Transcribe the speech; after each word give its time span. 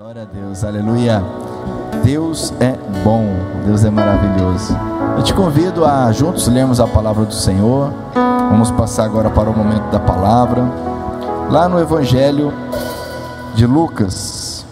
Glória 0.00 0.22
a 0.22 0.24
Deus, 0.24 0.64
aleluia. 0.64 1.22
Deus 2.02 2.54
é 2.58 2.72
bom, 3.04 3.36
Deus 3.66 3.84
é 3.84 3.90
maravilhoso. 3.90 4.74
Eu 5.14 5.22
te 5.22 5.34
convido 5.34 5.84
a 5.84 6.10
juntos 6.10 6.48
lermos 6.48 6.80
a 6.80 6.86
palavra 6.86 7.26
do 7.26 7.34
Senhor. 7.34 7.92
Vamos 8.14 8.70
passar 8.70 9.04
agora 9.04 9.28
para 9.28 9.50
o 9.50 9.54
momento 9.54 9.90
da 9.90 10.00
palavra. 10.00 10.62
Lá 11.50 11.68
no 11.68 11.78
Evangelho 11.78 12.50
de 13.54 13.66
Lucas. 13.66 14.64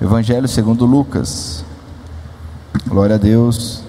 Evangelho 0.00 0.46
segundo 0.46 0.86
Lucas. 0.86 1.64
Glória 2.86 3.16
a 3.16 3.18
Deus. 3.18 3.82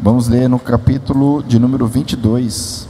Vamos 0.00 0.26
ler 0.26 0.48
no 0.48 0.58
capítulo 0.58 1.44
de 1.44 1.60
número 1.60 1.86
22. 1.86 2.88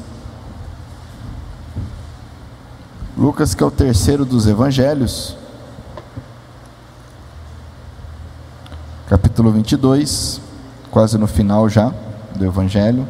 Lucas, 3.16 3.54
que 3.54 3.62
é 3.62 3.66
o 3.66 3.70
terceiro 3.70 4.26
dos 4.26 4.46
evangelhos, 4.46 5.38
capítulo 9.08 9.50
22, 9.50 10.38
quase 10.90 11.16
no 11.16 11.26
final 11.26 11.66
já 11.66 11.94
do 12.34 12.44
evangelho. 12.44 13.08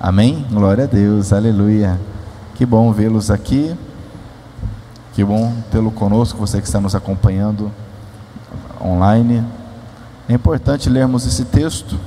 Amém? 0.00 0.46
Glória 0.50 0.84
a 0.84 0.86
Deus, 0.86 1.34
aleluia. 1.34 2.00
Que 2.54 2.64
bom 2.64 2.90
vê-los 2.90 3.30
aqui, 3.30 3.76
que 5.12 5.22
bom 5.22 5.54
tê-lo 5.70 5.90
conosco, 5.90 6.38
você 6.38 6.62
que 6.62 6.66
está 6.66 6.80
nos 6.80 6.94
acompanhando 6.94 7.70
online. 8.82 9.44
É 10.26 10.32
importante 10.32 10.88
lermos 10.88 11.26
esse 11.26 11.44
texto 11.44 12.00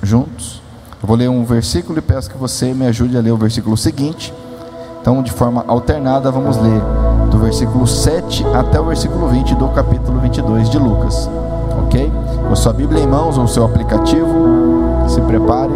juntos. 0.00 0.61
Eu 1.02 1.08
vou 1.08 1.16
ler 1.16 1.28
um 1.28 1.44
versículo 1.44 1.98
e 1.98 2.00
peço 2.00 2.30
que 2.30 2.38
você 2.38 2.72
me 2.72 2.86
ajude 2.86 3.18
a 3.18 3.20
ler 3.20 3.32
o 3.32 3.36
versículo 3.36 3.76
seguinte. 3.76 4.32
Então, 5.00 5.20
de 5.20 5.32
forma 5.32 5.64
alternada, 5.66 6.30
vamos 6.30 6.56
ler 6.56 6.80
do 7.28 7.38
versículo 7.38 7.88
7 7.88 8.46
até 8.54 8.80
o 8.80 8.84
versículo 8.84 9.26
20 9.26 9.56
do 9.56 9.66
capítulo 9.70 10.20
22 10.20 10.70
de 10.70 10.78
Lucas. 10.78 11.28
Ok? 11.84 12.12
Com 12.48 12.54
sua 12.54 12.72
Bíblia 12.72 13.02
em 13.02 13.06
mãos 13.08 13.36
ou 13.36 13.48
seu 13.48 13.64
aplicativo, 13.64 14.28
se 15.08 15.20
prepare. 15.22 15.72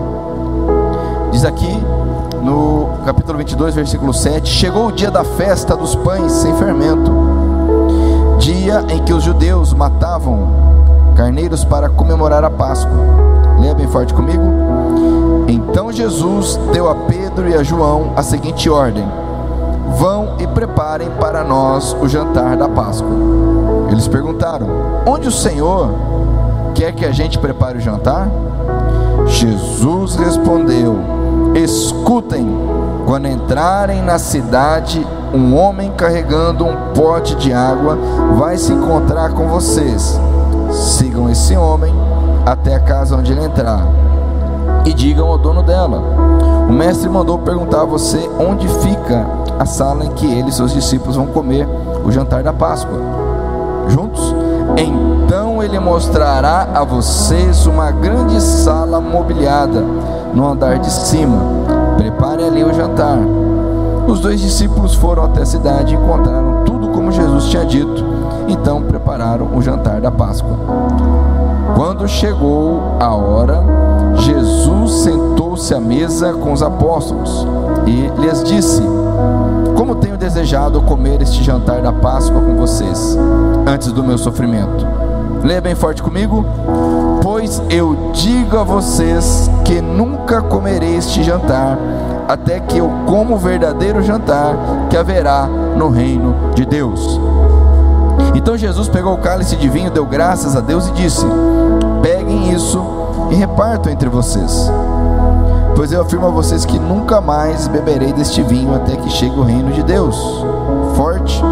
Diz 1.32 1.44
aqui 1.44 1.76
no 2.44 2.90
capítulo 3.04 3.36
22, 3.38 3.74
versículo 3.74 4.14
7: 4.14 4.48
Chegou 4.48 4.86
o 4.86 4.92
dia 4.92 5.10
da 5.10 5.24
festa 5.24 5.76
dos 5.76 5.96
pães 5.96 6.30
sem 6.30 6.56
fermento, 6.56 7.10
dia 8.38 8.84
em 8.90 9.02
que 9.02 9.12
os 9.12 9.24
judeus 9.24 9.74
matavam 9.74 10.48
carneiros 11.16 11.64
para 11.64 11.88
comemorar 11.88 12.44
a 12.44 12.50
Páscoa. 12.50 13.25
Leia 13.58 13.74
bem 13.74 13.86
forte 13.86 14.12
comigo. 14.14 14.42
Então 15.48 15.92
Jesus 15.92 16.58
deu 16.72 16.88
a 16.88 16.94
Pedro 16.94 17.48
e 17.48 17.54
a 17.54 17.62
João 17.62 18.12
a 18.16 18.22
seguinte 18.22 18.68
ordem: 18.68 19.06
Vão 19.98 20.34
e 20.38 20.46
preparem 20.46 21.10
para 21.20 21.44
nós 21.44 21.96
o 22.00 22.08
jantar 22.08 22.56
da 22.56 22.68
Páscoa. 22.68 23.10
Eles 23.90 24.08
perguntaram: 24.08 24.66
Onde 25.06 25.28
o 25.28 25.32
Senhor 25.32 25.90
quer 26.74 26.92
que 26.92 27.04
a 27.04 27.12
gente 27.12 27.38
prepare 27.38 27.78
o 27.78 27.80
jantar? 27.80 28.28
Jesus 29.26 30.16
respondeu: 30.16 30.98
Escutem, 31.54 32.46
quando 33.06 33.28
entrarem 33.28 34.02
na 34.02 34.18
cidade, 34.18 35.06
um 35.32 35.56
homem 35.56 35.92
carregando 35.92 36.64
um 36.64 36.92
pote 36.94 37.34
de 37.36 37.52
água 37.52 37.96
vai 38.36 38.56
se 38.58 38.72
encontrar 38.72 39.32
com 39.32 39.48
vocês. 39.48 40.20
Sigam 40.70 41.30
esse 41.30 41.56
homem 41.56 41.94
até 42.46 42.76
a 42.76 42.80
casa 42.80 43.16
onde 43.16 43.32
ele 43.32 43.44
entrar 43.44 43.84
e 44.86 44.94
digam 44.94 45.26
ao 45.26 45.36
dono 45.36 45.62
dela: 45.62 46.00
O 46.68 46.72
mestre 46.72 47.08
mandou 47.08 47.38
perguntar 47.40 47.82
a 47.82 47.84
você 47.84 48.30
onde 48.38 48.68
fica 48.68 49.26
a 49.58 49.66
sala 49.66 50.04
em 50.04 50.10
que 50.12 50.26
ele 50.26 50.50
e 50.50 50.52
seus 50.52 50.72
discípulos 50.72 51.16
vão 51.16 51.26
comer 51.26 51.68
o 52.04 52.12
jantar 52.12 52.42
da 52.42 52.52
Páscoa. 52.52 52.98
Juntos? 53.88 54.34
Então 54.76 55.62
ele 55.62 55.78
mostrará 55.78 56.68
a 56.74 56.84
vocês 56.84 57.66
uma 57.66 57.90
grande 57.90 58.40
sala 58.40 59.00
mobiliada 59.00 59.80
no 60.32 60.46
andar 60.46 60.78
de 60.78 60.90
cima. 60.90 61.38
Prepare 61.96 62.44
ali 62.44 62.62
o 62.62 62.72
jantar. 62.72 63.18
Os 64.06 64.20
dois 64.20 64.40
discípulos 64.40 64.94
foram 64.94 65.24
até 65.24 65.42
a 65.42 65.46
cidade 65.46 65.94
e 65.94 65.98
encontraram 65.98 66.62
tudo 66.64 66.88
como 66.88 67.10
Jesus 67.10 67.46
tinha 67.46 67.64
dito. 67.64 68.04
Então 68.46 68.82
prepararam 68.82 69.48
o 69.52 69.62
jantar 69.62 70.00
da 70.00 70.10
Páscoa. 70.10 70.56
Quando 71.76 72.08
chegou 72.08 72.96
a 72.98 73.14
hora, 73.14 73.62
Jesus 74.14 74.92
sentou-se 75.02 75.74
à 75.74 75.78
mesa 75.78 76.32
com 76.32 76.50
os 76.50 76.62
apóstolos 76.62 77.46
e 77.86 78.10
lhes 78.18 78.42
disse: 78.42 78.80
Como 79.76 79.94
tenho 79.96 80.16
desejado 80.16 80.80
comer 80.80 81.20
este 81.20 81.44
jantar 81.44 81.82
da 81.82 81.92
Páscoa 81.92 82.40
com 82.40 82.56
vocês, 82.56 83.18
antes 83.66 83.92
do 83.92 84.02
meu 84.02 84.16
sofrimento. 84.16 84.86
Leia 85.42 85.60
bem 85.60 85.74
forte 85.74 86.02
comigo. 86.02 86.46
Pois 87.22 87.60
eu 87.68 88.10
digo 88.14 88.56
a 88.56 88.64
vocês 88.64 89.50
que 89.62 89.82
nunca 89.82 90.40
comerei 90.40 90.96
este 90.96 91.22
jantar, 91.22 91.76
até 92.26 92.58
que 92.58 92.78
eu 92.78 92.90
como 93.04 93.34
o 93.34 93.38
verdadeiro 93.38 94.02
jantar 94.02 94.56
que 94.88 94.96
haverá 94.96 95.46
no 95.46 95.90
reino 95.90 96.34
de 96.54 96.64
Deus. 96.64 97.20
Então 98.34 98.56
Jesus 98.56 98.88
pegou 98.88 99.12
o 99.12 99.18
cálice 99.18 99.56
de 99.56 99.68
vinho, 99.68 99.90
deu 99.90 100.06
graças 100.06 100.56
a 100.56 100.60
Deus 100.60 100.88
e 100.88 100.92
disse: 100.92 101.26
Isso 102.52 102.82
e 103.30 103.34
repartam 103.34 103.92
entre 103.92 104.08
vocês. 104.08 104.70
Pois 105.74 105.92
eu 105.92 106.00
afirmo 106.00 106.26
a 106.26 106.30
vocês 106.30 106.64
que 106.64 106.78
nunca 106.78 107.20
mais 107.20 107.68
beberei 107.68 108.12
deste 108.12 108.42
vinho 108.42 108.74
até 108.74 108.96
que 108.96 109.10
chegue 109.10 109.38
o 109.38 109.42
reino 109.42 109.72
de 109.72 109.82
Deus. 109.82 110.16
Forte. 110.96 111.42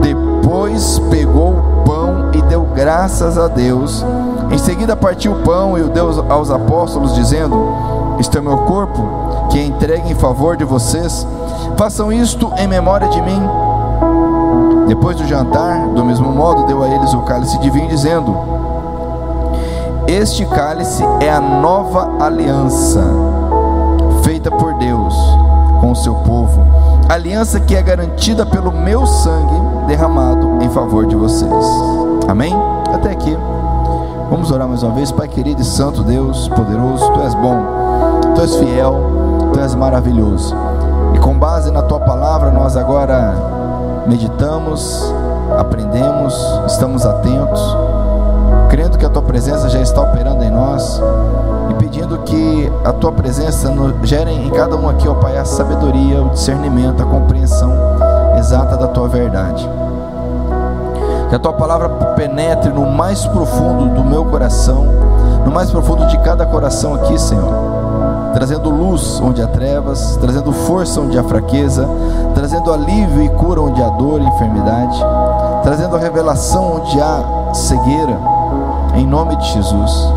Depois 0.00 0.98
pegou 1.10 1.50
o 1.50 1.82
pão 1.84 2.30
e 2.32 2.40
deu 2.42 2.62
graças 2.74 3.36
a 3.36 3.48
Deus. 3.48 4.04
Em 4.50 4.58
seguida 4.58 4.96
partiu 4.96 5.32
o 5.32 5.42
pão 5.42 5.78
e 5.78 5.82
o 5.82 5.88
deu 5.88 6.24
aos 6.30 6.50
apóstolos, 6.50 7.14
dizendo: 7.14 8.16
Este 8.18 8.38
é 8.38 8.40
o 8.40 8.44
meu 8.44 8.58
corpo, 8.58 9.48
que 9.50 9.58
é 9.58 9.64
entregue 9.64 10.10
em 10.10 10.14
favor 10.14 10.56
de 10.56 10.64
vocês. 10.64 11.26
Façam 11.76 12.12
isto 12.12 12.50
em 12.56 12.66
memória 12.66 13.08
de 13.08 13.20
mim. 13.20 13.42
Depois 14.88 15.16
do 15.16 15.26
jantar, 15.26 15.86
do 15.88 16.04
mesmo 16.04 16.30
modo, 16.30 16.64
deu 16.66 16.82
a 16.82 16.88
eles 16.88 17.12
o 17.12 17.20
cálice 17.20 17.58
de 17.58 17.70
vinho, 17.70 17.88
dizendo: 17.88 18.59
Este 20.10 20.44
cálice 20.44 21.04
é 21.20 21.30
a 21.30 21.40
nova 21.40 22.24
aliança, 22.24 23.00
feita 24.24 24.50
por 24.50 24.74
Deus 24.74 25.14
com 25.80 25.92
o 25.92 25.94
seu 25.94 26.16
povo, 26.16 26.66
aliança 27.08 27.60
que 27.60 27.76
é 27.76 27.80
garantida 27.80 28.44
pelo 28.44 28.72
meu 28.72 29.06
sangue 29.06 29.54
derramado 29.86 30.58
em 30.62 30.68
favor 30.70 31.06
de 31.06 31.14
vocês. 31.14 31.64
Amém? 32.26 32.52
Até 32.92 33.12
aqui. 33.12 33.38
Vamos 34.28 34.50
orar 34.50 34.66
mais 34.66 34.82
uma 34.82 34.92
vez, 34.94 35.12
Pai 35.12 35.28
querido 35.28 35.62
e 35.62 35.64
santo 35.64 36.02
Deus, 36.02 36.48
poderoso, 36.48 37.08
Tu 37.12 37.20
és 37.20 37.34
bom, 37.36 37.62
Tu 38.34 38.40
és 38.40 38.56
fiel, 38.56 38.96
Tu 39.52 39.60
és 39.60 39.76
maravilhoso. 39.76 40.56
E 41.14 41.20
com 41.20 41.38
base 41.38 41.70
na 41.70 41.82
Tua 41.82 42.00
palavra, 42.00 42.50
nós 42.50 42.76
agora 42.76 43.32
meditamos, 44.08 45.14
aprendemos, 45.56 46.34
estamos 46.66 47.06
atentos, 47.06 47.60
crendo 48.70 48.96
que 48.96 49.04
a 49.04 49.10
tua 49.10 49.22
presença 49.22 49.68
já 49.68 49.80
está 49.80 50.00
operando 50.00 50.44
em 50.44 50.50
nós 50.50 51.02
e 51.70 51.74
pedindo 51.74 52.16
que 52.18 52.72
a 52.84 52.92
tua 52.92 53.10
presença 53.10 53.68
gere 54.04 54.32
em 54.32 54.48
cada 54.50 54.76
um 54.76 54.88
aqui, 54.88 55.08
ó 55.08 55.14
Pai, 55.14 55.36
a 55.36 55.44
sabedoria, 55.44 56.22
o 56.22 56.30
discernimento, 56.30 57.02
a 57.02 57.06
compreensão 57.06 57.72
exata 58.38 58.76
da 58.76 58.86
tua 58.86 59.08
verdade. 59.08 59.68
Que 61.28 61.34
a 61.34 61.38
tua 61.38 61.52
palavra 61.52 61.88
penetre 62.14 62.70
no 62.70 62.90
mais 62.90 63.26
profundo 63.26 63.92
do 63.94 64.04
meu 64.04 64.24
coração, 64.24 64.86
no 65.44 65.50
mais 65.50 65.70
profundo 65.70 66.06
de 66.06 66.16
cada 66.18 66.46
coração 66.46 66.94
aqui, 66.94 67.18
Senhor 67.18 67.70
trazendo 68.32 68.70
luz 68.70 69.20
onde 69.20 69.42
há 69.42 69.46
trevas, 69.48 70.16
trazendo 70.20 70.52
força 70.52 71.00
onde 71.00 71.18
há 71.18 71.24
fraqueza, 71.24 71.84
trazendo 72.32 72.72
alívio 72.72 73.24
e 73.24 73.28
cura 73.30 73.60
onde 73.60 73.82
há 73.82 73.88
dor 73.88 74.20
e 74.20 74.24
enfermidade, 74.24 74.96
trazendo 75.64 75.96
revelação 75.96 76.76
onde 76.76 77.00
há 77.00 77.52
cegueira, 77.52 78.16
em 79.00 79.06
nome 79.06 79.34
de 79.36 79.52
Jesus. 79.52 80.12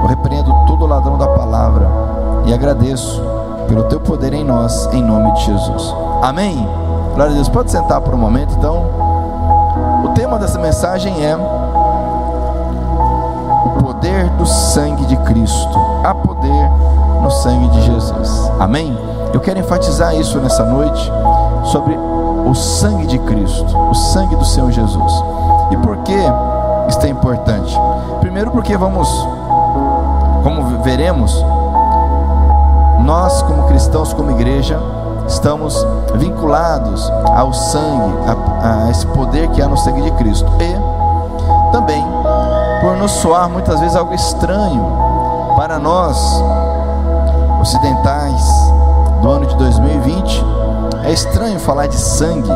Eu 0.00 0.06
repreendo 0.08 0.52
todo 0.66 0.86
ladrão 0.86 1.18
da 1.18 1.28
palavra 1.28 1.86
e 2.46 2.54
agradeço 2.54 3.22
pelo 3.68 3.84
teu 3.84 4.00
poder 4.00 4.32
em 4.32 4.42
nós, 4.42 4.88
em 4.92 5.02
nome 5.02 5.30
de 5.32 5.44
Jesus. 5.44 5.94
Amém. 6.22 6.66
Glória 7.14 7.32
a 7.32 7.34
Deus. 7.34 7.48
Pode 7.50 7.70
sentar 7.70 8.00
por 8.00 8.14
um 8.14 8.18
momento, 8.18 8.54
então. 8.54 8.82
O 10.04 10.08
tema 10.14 10.38
dessa 10.38 10.58
mensagem 10.58 11.24
é 11.24 11.36
o 13.66 13.82
poder 13.82 14.30
do 14.30 14.46
sangue 14.46 15.04
de 15.06 15.16
Cristo. 15.18 15.78
Há 16.02 16.14
poder 16.14 16.70
no 17.22 17.30
sangue 17.30 17.68
de 17.68 17.82
Jesus. 17.82 18.50
Amém? 18.58 18.96
Eu 19.32 19.40
quero 19.40 19.58
enfatizar 19.58 20.14
isso 20.14 20.38
nessa 20.38 20.64
noite 20.64 21.10
sobre 21.64 21.94
o 21.94 22.54
sangue 22.54 23.06
de 23.06 23.18
Cristo, 23.20 23.76
o 23.90 23.94
sangue 23.94 24.36
do 24.36 24.44
Senhor 24.44 24.70
Jesus. 24.70 25.12
E 25.70 25.76
por 25.78 25.96
que 25.98 26.16
isso 26.88 27.00
é 27.04 27.08
importante? 27.08 27.74
Primeiro 28.20 28.50
porque 28.50 28.76
vamos, 28.76 29.08
como 30.42 30.82
veremos, 30.82 31.44
nós 33.04 33.42
como 33.42 33.64
cristãos, 33.64 34.12
como 34.12 34.30
igreja, 34.30 34.78
estamos 35.26 35.74
vinculados 36.14 37.10
ao 37.34 37.52
sangue, 37.52 38.14
a, 38.26 38.86
a 38.86 38.90
esse 38.90 39.06
poder 39.08 39.48
que 39.48 39.62
há 39.62 39.68
no 39.68 39.76
sangue 39.76 40.02
de 40.02 40.10
Cristo. 40.12 40.50
E 40.60 41.72
também 41.72 42.04
por 42.80 42.96
nos 42.96 43.12
soar 43.12 43.48
muitas 43.48 43.80
vezes 43.80 43.96
algo 43.96 44.14
estranho 44.14 44.86
para 45.56 45.78
nós 45.78 46.18
ocidentais 47.60 48.44
do 49.22 49.30
ano 49.30 49.46
de 49.46 49.56
2020. 49.56 50.44
É 51.04 51.12
estranho 51.12 51.58
falar 51.58 51.86
de 51.86 51.96
sangue. 51.96 52.50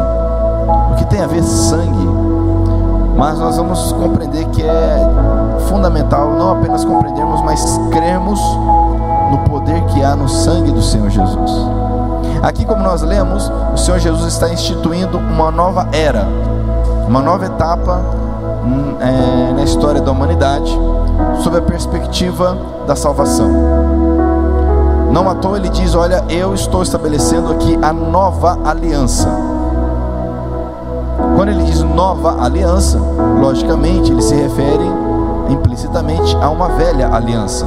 O 0.92 0.96
que 0.96 1.06
tem 1.06 1.22
a 1.22 1.26
ver 1.26 1.42
sangue? 1.42 2.17
Mas 3.18 3.36
nós 3.36 3.56
vamos 3.56 3.90
compreender 3.90 4.44
que 4.50 4.62
é 4.62 5.58
fundamental 5.68 6.30
não 6.30 6.52
apenas 6.52 6.84
compreendermos, 6.84 7.42
mas 7.42 7.76
crermos 7.90 8.40
no 9.32 9.38
poder 9.38 9.84
que 9.86 10.04
há 10.04 10.14
no 10.14 10.28
sangue 10.28 10.70
do 10.70 10.80
Senhor 10.80 11.10
Jesus. 11.10 11.50
Aqui, 12.44 12.64
como 12.64 12.80
nós 12.80 13.02
lemos, 13.02 13.50
o 13.74 13.76
Senhor 13.76 13.98
Jesus 13.98 14.32
está 14.32 14.48
instituindo 14.48 15.18
uma 15.18 15.50
nova 15.50 15.88
era, 15.90 16.28
uma 17.08 17.20
nova 17.20 17.46
etapa 17.46 18.00
hum, 18.64 18.94
é, 19.00 19.52
na 19.52 19.64
história 19.64 20.00
da 20.00 20.12
humanidade, 20.12 20.70
sob 21.42 21.58
a 21.58 21.62
perspectiva 21.62 22.56
da 22.86 22.94
salvação. 22.94 23.50
Não 25.10 25.28
à 25.28 25.34
toa 25.34 25.56
ele 25.56 25.70
diz: 25.70 25.96
Olha, 25.96 26.24
eu 26.28 26.54
estou 26.54 26.84
estabelecendo 26.84 27.50
aqui 27.50 27.76
a 27.82 27.92
nova 27.92 28.60
aliança. 28.64 29.47
Quando 31.38 31.50
ele 31.50 31.62
diz 31.62 31.80
nova 31.84 32.42
aliança, 32.42 32.98
logicamente 33.40 34.10
ele 34.10 34.20
se 34.20 34.34
refere 34.34 34.84
implicitamente 35.48 36.36
a 36.42 36.50
uma 36.50 36.70
velha 36.70 37.14
aliança. 37.14 37.64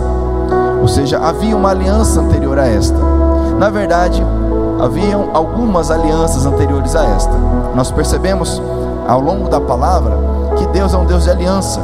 Ou 0.81 0.89
seja, 0.89 1.17
havia 1.19 1.55
uma 1.55 1.69
aliança 1.69 2.19
anterior 2.19 2.59
a 2.59 2.67
esta. 2.67 2.97
Na 3.57 3.69
verdade, 3.69 4.21
haviam 4.77 5.29
algumas 5.33 5.89
alianças 5.89 6.45
anteriores 6.45 6.97
a 6.97 7.05
esta. 7.15 7.31
Nós 7.73 7.89
percebemos 7.89 8.61
ao 9.07 9.21
longo 9.21 9.47
da 9.47 9.61
palavra 9.61 10.17
que 10.57 10.67
Deus 10.67 10.93
é 10.93 10.97
um 10.97 11.05
Deus 11.05 11.23
de 11.23 11.29
aliança. 11.29 11.79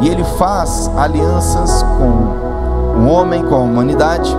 E 0.00 0.08
ele 0.08 0.22
faz 0.22 0.88
alianças 0.96 1.82
com 1.82 3.02
o 3.02 3.08
homem, 3.08 3.42
com 3.42 3.56
a 3.56 3.58
humanidade, 3.58 4.30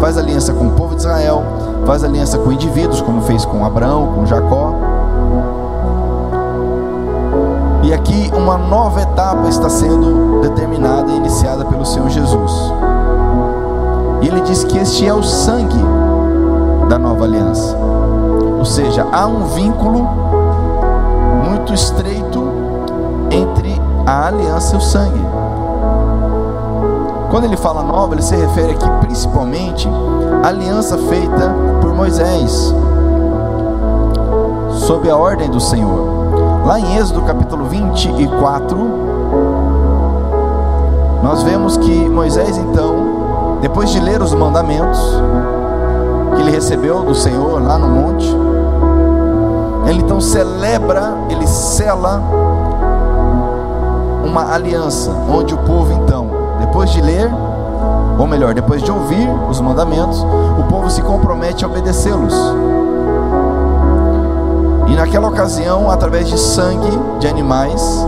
faz 0.00 0.16
aliança 0.16 0.54
com 0.54 0.68
o 0.68 0.70
povo 0.70 0.94
de 0.94 1.02
Israel, 1.02 1.42
faz 1.84 2.02
aliança 2.02 2.38
com 2.38 2.50
indivíduos, 2.50 3.02
como 3.02 3.20
fez 3.20 3.44
com 3.44 3.66
Abraão, 3.66 4.14
com 4.14 4.24
Jacó. 4.24 4.81
E 7.92 7.94
aqui 7.94 8.32
uma 8.34 8.56
nova 8.56 9.02
etapa 9.02 9.50
está 9.50 9.68
sendo 9.68 10.40
determinada 10.40 11.12
e 11.12 11.16
iniciada 11.16 11.62
pelo 11.66 11.84
Senhor 11.84 12.08
Jesus. 12.08 12.72
E 14.22 14.28
ele 14.28 14.40
diz 14.40 14.64
que 14.64 14.78
este 14.78 15.06
é 15.06 15.12
o 15.12 15.22
sangue 15.22 15.76
da 16.88 16.98
nova 16.98 17.24
aliança. 17.24 17.76
Ou 18.58 18.64
seja, 18.64 19.06
há 19.12 19.26
um 19.26 19.44
vínculo 19.48 20.08
muito 21.46 21.74
estreito 21.74 22.42
entre 23.30 23.78
a 24.06 24.28
aliança 24.28 24.74
e 24.74 24.78
o 24.78 24.80
sangue. 24.80 25.26
Quando 27.30 27.44
ele 27.44 27.58
fala 27.58 27.82
nova, 27.82 28.14
ele 28.14 28.22
se 28.22 28.34
refere 28.34 28.72
aqui 28.72 28.88
principalmente 29.02 29.86
à 30.42 30.48
aliança 30.48 30.96
feita 30.96 31.54
por 31.82 31.92
Moisés, 31.92 32.74
sob 34.86 35.10
a 35.10 35.14
ordem 35.14 35.50
do 35.50 35.60
Senhor. 35.60 36.11
Lá 36.64 36.78
em 36.78 36.96
Êxodo 36.96 37.22
capítulo 37.22 37.64
24, 37.64 38.78
nós 41.22 41.42
vemos 41.42 41.76
que 41.76 42.08
Moisés 42.08 42.56
então, 42.56 43.58
depois 43.60 43.90
de 43.90 43.98
ler 43.98 44.22
os 44.22 44.32
mandamentos 44.32 45.00
que 46.36 46.42
ele 46.42 46.52
recebeu 46.52 47.02
do 47.02 47.16
Senhor 47.16 47.60
lá 47.60 47.76
no 47.76 47.88
monte, 47.88 48.26
ele 49.88 50.02
então 50.02 50.20
celebra, 50.20 51.14
ele 51.28 51.46
sela 51.48 52.22
uma 54.24 54.54
aliança, 54.54 55.10
onde 55.28 55.54
o 55.54 55.58
povo 55.58 55.92
então, 55.92 56.28
depois 56.60 56.90
de 56.90 57.00
ler, 57.00 57.28
ou 58.18 58.26
melhor, 58.26 58.54
depois 58.54 58.82
de 58.82 58.90
ouvir 58.90 59.28
os 59.50 59.60
mandamentos, 59.60 60.24
o 60.58 60.62
povo 60.70 60.88
se 60.88 61.02
compromete 61.02 61.64
a 61.64 61.68
obedecê-los. 61.68 62.34
E 64.92 64.94
naquela 64.94 65.26
ocasião, 65.26 65.90
através 65.90 66.28
de 66.28 66.38
sangue 66.38 66.90
de 67.18 67.26
animais, 67.26 68.06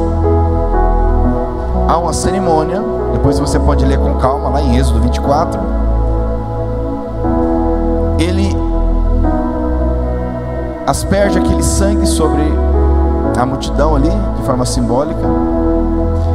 há 1.89 1.97
uma 1.97 2.13
cerimônia. 2.13 2.79
Depois 3.11 3.39
você 3.39 3.59
pode 3.59 3.87
ler 3.87 3.99
com 3.99 4.17
calma 4.17 4.51
lá 4.51 4.61
em 4.61 4.77
Êxodo 4.77 5.01
24. 5.01 5.59
Ele 8.19 8.55
asperge 10.87 11.39
aquele 11.39 11.63
sangue 11.63 12.05
sobre 12.05 12.43
a 13.35 13.47
multidão 13.47 13.97
ali, 13.97 14.11
de 14.37 14.43
forma 14.43 14.67
simbólica. 14.67 15.27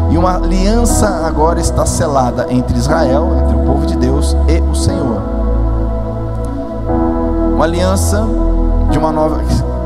E 0.09 0.17
uma 0.17 0.37
aliança 0.37 1.27
agora 1.27 1.59
está 1.59 1.85
selada 1.85 2.47
entre 2.49 2.75
Israel, 2.75 3.29
entre 3.43 3.55
o 3.55 3.65
povo 3.65 3.85
de 3.85 3.95
Deus 3.95 4.35
e 4.47 4.59
o 4.61 4.73
Senhor. 4.73 5.21
Uma 7.53 7.65
aliança 7.65 8.25
de 8.89 8.97
uma 8.97 9.11
nova 9.11 9.43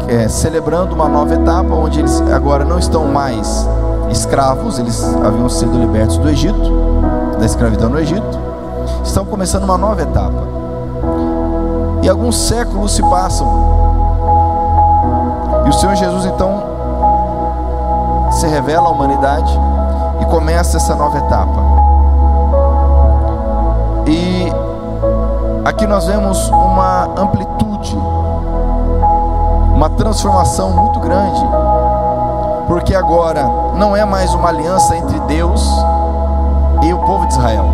é, 0.08 0.28
celebrando 0.28 0.94
uma 0.94 1.08
nova 1.08 1.34
etapa, 1.34 1.74
onde 1.74 2.00
eles 2.00 2.22
agora 2.34 2.66
não 2.66 2.78
estão 2.78 3.06
mais 3.06 3.68
escravos, 4.10 4.80
eles 4.80 5.04
haviam 5.26 5.50
sido 5.50 5.78
libertos 5.78 6.18
do 6.18 6.30
Egito, 6.30 6.72
da 7.40 7.46
escravidão 7.46 7.90
no 7.90 8.00
Egito, 8.00 8.40
estão 9.04 9.26
começando 9.26 9.64
uma 9.64 9.78
nova 9.78 10.02
etapa. 10.02 10.44
E 12.02 12.10
alguns 12.10 12.36
séculos 12.36 12.94
se 12.94 13.02
passam, 13.02 13.48
e 15.66 15.70
o 15.70 15.74
Senhor 15.74 15.96
Jesus 15.96 16.26
então 16.26 16.64
se 18.32 18.48
revela 18.48 18.88
à 18.88 18.92
humanidade 18.92 19.58
e 20.22 20.26
começa 20.26 20.78
essa 20.78 20.96
nova 20.96 21.18
etapa. 21.18 21.74
E 24.06 24.52
aqui 25.64 25.88
nós 25.88 26.06
vemos 26.06 26.50
uma 26.50 27.06
amplitude 27.18 27.63
uma 29.84 29.90
transformação 29.90 30.70
muito 30.70 30.98
grande, 31.02 31.42
porque 32.70 32.96
agora 32.96 33.44
não 33.76 33.94
é 33.94 34.06
mais 34.06 34.34
uma 34.34 34.48
aliança 34.48 34.96
entre 34.96 35.20
Deus 35.28 35.62
e 36.84 36.94
o 36.94 37.00
povo 37.00 37.28
de 37.28 37.34
Israel, 37.34 37.66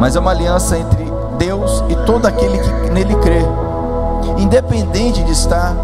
mas 0.00 0.16
é 0.16 0.18
uma 0.18 0.32
aliança 0.32 0.76
entre 0.76 1.06
Deus 1.38 1.84
e 1.88 1.94
todo 2.04 2.26
aquele 2.26 2.58
que 2.58 2.90
nele 2.90 3.14
crê, 3.20 3.38
independente 4.36 5.22
de 5.22 5.30
estar 5.30 5.76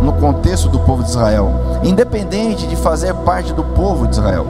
no 0.00 0.14
contexto 0.14 0.70
do 0.70 0.78
povo 0.78 1.02
de 1.02 1.10
Israel, 1.10 1.50
independente 1.82 2.66
de 2.66 2.74
fazer 2.74 3.12
parte 3.16 3.52
do 3.52 3.62
povo 3.62 4.06
de 4.06 4.14
Israel, 4.16 4.46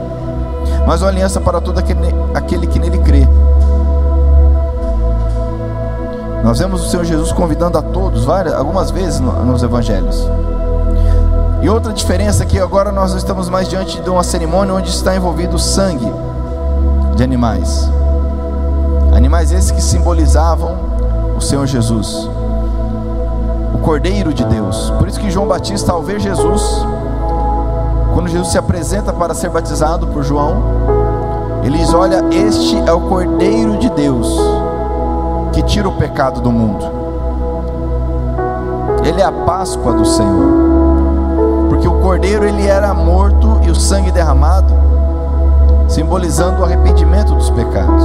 mas 0.87 1.01
uma 1.01 1.09
aliança 1.09 1.41
para 1.41 1.59
todo 1.59 1.77
aquele, 1.77 2.07
aquele 2.33 2.67
que 2.67 2.79
nele 2.79 2.99
crê. 2.99 3.27
Nós 6.49 6.57
vemos 6.57 6.83
o 6.83 6.89
Senhor 6.89 7.05
Jesus 7.05 7.31
convidando 7.31 7.77
a 7.77 7.81
todos, 7.83 8.25
várias, 8.25 8.55
algumas 8.55 8.89
vezes 8.89 9.19
nos 9.19 9.61
evangelhos. 9.61 10.27
E 11.61 11.69
outra 11.69 11.93
diferença 11.93 12.41
é 12.41 12.45
que 12.47 12.57
agora 12.57 12.91
nós 12.91 13.13
estamos 13.13 13.47
mais 13.47 13.69
diante 13.69 14.01
de 14.01 14.09
uma 14.09 14.23
cerimônia 14.23 14.73
onde 14.73 14.89
está 14.89 15.15
envolvido 15.15 15.59
sangue 15.59 16.11
de 17.15 17.21
animais. 17.21 17.87
Animais 19.15 19.51
esses 19.51 19.69
que 19.69 19.79
simbolizavam 19.79 20.75
o 21.37 21.39
Senhor 21.39 21.67
Jesus, 21.67 22.27
o 23.75 23.77
Cordeiro 23.83 24.33
de 24.33 24.43
Deus. 24.43 24.89
Por 24.97 25.07
isso 25.07 25.19
que 25.19 25.29
João 25.29 25.47
Batista, 25.47 25.91
ao 25.91 26.01
ver 26.01 26.19
Jesus, 26.19 26.63
quando 28.15 28.27
Jesus 28.27 28.47
se 28.47 28.57
apresenta 28.57 29.13
para 29.13 29.35
ser 29.35 29.51
batizado 29.51 30.07
por 30.07 30.23
João, 30.23 30.63
ele 31.63 31.77
diz: 31.77 31.93
Olha, 31.93 32.25
este 32.31 32.75
é 32.89 32.91
o 32.91 33.01
Cordeiro 33.01 33.77
de 33.77 33.91
Deus 33.91 34.58
que 35.59 35.63
tira 35.63 35.89
o 35.89 35.91
pecado 35.91 36.39
do 36.39 36.51
mundo. 36.51 36.85
Ele 39.03 39.19
é 39.19 39.25
a 39.25 39.31
Páscoa 39.31 39.91
do 39.91 40.05
Senhor. 40.05 40.53
Porque 41.67 41.85
o 41.85 41.99
cordeiro 41.99 42.45
ele 42.45 42.65
era 42.65 42.93
morto 42.93 43.59
e 43.63 43.69
o 43.69 43.75
sangue 43.75 44.09
derramado, 44.09 44.73
simbolizando 45.89 46.61
o 46.61 46.63
arrependimento 46.63 47.35
dos 47.35 47.49
pecados. 47.49 48.03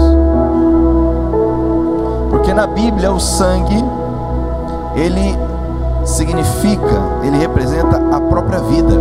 Porque 2.29 2.53
na 2.53 2.67
Bíblia 2.67 3.13
o 3.13 3.21
sangue 3.21 3.85
ele 4.97 5.39
significa, 6.05 7.03
ele 7.23 7.39
representa 7.39 8.17
a 8.17 8.21
própria 8.21 8.59
vida. 8.61 8.95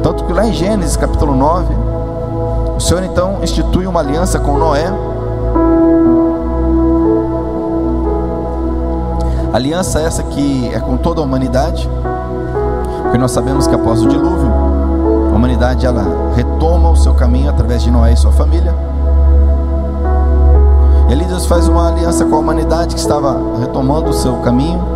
Tanto 0.00 0.24
que 0.24 0.32
lá 0.32 0.46
em 0.46 0.52
Gênesis 0.52 0.96
capítulo 0.96 1.34
9, 1.34 1.74
o 2.76 2.80
Senhor 2.80 3.02
então 3.02 3.38
institui 3.42 3.86
uma 3.86 3.98
aliança 3.98 4.38
com 4.38 4.56
Noé 4.56 4.92
Aliança 9.56 10.00
essa 10.00 10.22
que 10.22 10.68
é 10.68 10.78
com 10.78 10.98
toda 10.98 11.22
a 11.22 11.24
humanidade, 11.24 11.88
porque 13.04 13.16
nós 13.16 13.30
sabemos 13.30 13.66
que 13.66 13.74
após 13.74 14.02
o 14.02 14.06
dilúvio, 14.06 14.52
a 15.32 15.34
humanidade 15.34 15.86
ela 15.86 16.04
retoma 16.36 16.90
o 16.90 16.96
seu 16.96 17.14
caminho 17.14 17.48
através 17.48 17.82
de 17.82 17.90
Noé 17.90 18.12
e 18.12 18.16
sua 18.18 18.32
família. 18.32 18.74
E 21.08 21.12
ali 21.14 21.24
Deus 21.24 21.46
faz 21.46 21.68
uma 21.68 21.88
aliança 21.88 22.26
com 22.26 22.36
a 22.36 22.38
humanidade 22.38 22.94
que 22.94 23.00
estava 23.00 23.34
retomando 23.58 24.10
o 24.10 24.12
seu 24.12 24.34
caminho. 24.42 24.86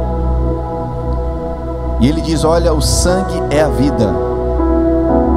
E 1.99 2.07
ele 2.07 2.21
diz: 2.21 2.45
Olha, 2.45 2.75
o 2.75 2.83
sangue 2.83 3.43
é 3.49 3.63
a 3.63 3.69
vida. 3.69 4.13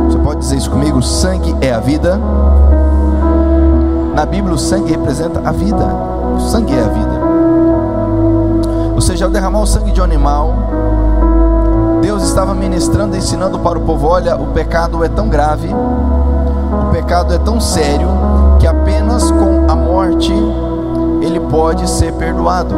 Você 0.09 0.17
pode 0.17 0.41
dizer 0.41 0.57
isso 0.57 0.69
comigo? 0.69 0.97
O 0.97 1.01
sangue 1.01 1.55
é 1.61 1.71
a 1.71 1.79
vida. 1.79 2.19
Na 4.13 4.25
Bíblia, 4.25 4.53
o 4.53 4.59
sangue 4.59 4.91
representa 4.91 5.39
a 5.47 5.53
vida. 5.53 5.87
O 6.35 6.41
sangue 6.41 6.73
é 6.73 6.83
a 6.83 6.89
vida. 6.89 7.12
Seja, 9.03 9.25
ao 9.25 9.31
derramar 9.31 9.59
o 9.59 9.67
sangue 9.67 9.91
de 9.91 9.99
um 9.99 10.03
animal, 10.05 10.53
Deus 12.01 12.23
estava 12.23 12.55
ministrando, 12.55 13.17
ensinando 13.17 13.59
para 13.59 13.77
o 13.77 13.81
povo: 13.81 14.07
olha, 14.07 14.37
o 14.37 14.47
pecado 14.53 15.03
é 15.03 15.09
tão 15.09 15.27
grave, 15.27 15.67
o 15.67 16.89
pecado 16.89 17.33
é 17.33 17.37
tão 17.37 17.59
sério, 17.59 18.07
que 18.61 18.65
apenas 18.65 19.29
com 19.29 19.69
a 19.69 19.75
morte 19.75 20.31
ele 21.21 21.37
pode 21.41 21.89
ser 21.89 22.13
perdoado. 22.13 22.75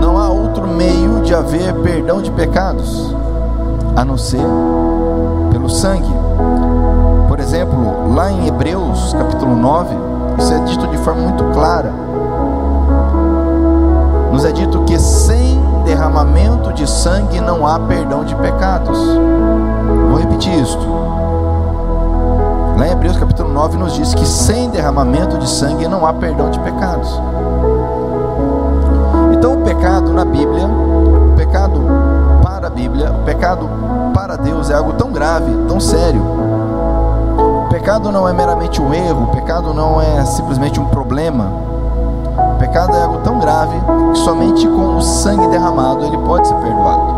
Não 0.00 0.18
há 0.18 0.28
outro 0.28 0.66
meio 0.66 1.20
de 1.22 1.32
haver 1.32 1.72
perdão 1.74 2.20
de 2.20 2.32
pecados 2.32 3.14
a 3.94 4.04
não 4.04 4.18
ser 4.18 4.44
pelo 5.52 5.70
sangue. 5.70 6.12
Por 7.28 7.38
exemplo, 7.38 8.12
lá 8.12 8.28
em 8.28 8.48
Hebreus 8.48 9.14
capítulo 9.16 9.54
9, 9.54 10.09
isso 10.40 10.54
é 10.54 10.58
dito 10.60 10.86
de 10.88 10.96
forma 10.98 11.20
muito 11.20 11.44
clara. 11.52 11.92
Nos 14.32 14.44
é 14.44 14.52
dito 14.52 14.82
que 14.84 14.98
sem 14.98 15.60
derramamento 15.84 16.72
de 16.72 16.88
sangue 16.88 17.40
não 17.40 17.66
há 17.66 17.78
perdão 17.78 18.24
de 18.24 18.34
pecados. 18.36 18.98
Vou 20.08 20.18
repetir 20.18 20.54
isto. 20.58 20.80
Lá 22.78 22.88
em 22.88 22.92
Hebreus 22.92 23.18
capítulo 23.18 23.52
9 23.52 23.76
nos 23.76 23.92
diz 23.92 24.14
que 24.14 24.24
sem 24.24 24.70
derramamento 24.70 25.36
de 25.36 25.46
sangue 25.46 25.86
não 25.86 26.06
há 26.06 26.12
perdão 26.14 26.50
de 26.50 26.58
pecados. 26.60 27.20
Então 29.34 29.60
o 29.60 29.62
pecado 29.62 30.10
na 30.14 30.24
Bíblia, 30.24 30.66
o 30.66 31.34
pecado 31.36 31.82
para 32.42 32.68
a 32.68 32.70
Bíblia, 32.70 33.12
o 33.12 33.24
pecado 33.24 33.68
para 34.14 34.36
Deus 34.36 34.70
é 34.70 34.74
algo 34.74 34.94
tão 34.94 35.12
grave, 35.12 35.52
tão 35.68 35.78
sério. 35.78 36.39
Pecado 37.70 38.10
não 38.10 38.28
é 38.28 38.32
meramente 38.32 38.82
um 38.82 38.92
erro, 38.92 39.24
o 39.24 39.26
pecado 39.28 39.72
não 39.72 40.02
é 40.02 40.24
simplesmente 40.24 40.80
um 40.80 40.86
problema. 40.86 41.52
O 42.54 42.58
pecado 42.58 42.96
é 42.96 43.02
algo 43.02 43.18
tão 43.18 43.38
grave 43.38 43.76
que 44.12 44.18
somente 44.18 44.66
com 44.66 44.96
o 44.96 45.00
sangue 45.00 45.46
derramado 45.46 46.04
ele 46.04 46.18
pode 46.18 46.48
ser 46.48 46.54
perdoado. 46.56 47.14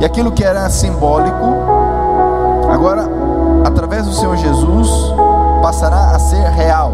E 0.00 0.04
aquilo 0.04 0.32
que 0.32 0.42
era 0.42 0.68
simbólico, 0.68 1.46
agora, 2.72 3.08
através 3.64 4.04
do 4.04 4.12
Senhor 4.12 4.36
Jesus, 4.36 5.14
passará 5.62 6.10
a 6.16 6.18
ser 6.18 6.42
real. 6.50 6.92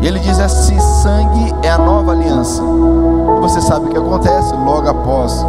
E 0.00 0.06
ele 0.06 0.20
diz: 0.20 0.38
Esse 0.38 0.80
sangue 0.80 1.54
é 1.62 1.70
a 1.70 1.76
nova 1.76 2.12
aliança. 2.12 2.62
E 2.62 3.40
você 3.40 3.60
sabe 3.60 3.86
o 3.86 3.88
que 3.90 3.98
acontece 3.98 4.54
logo 4.54 4.88
após 4.88 5.44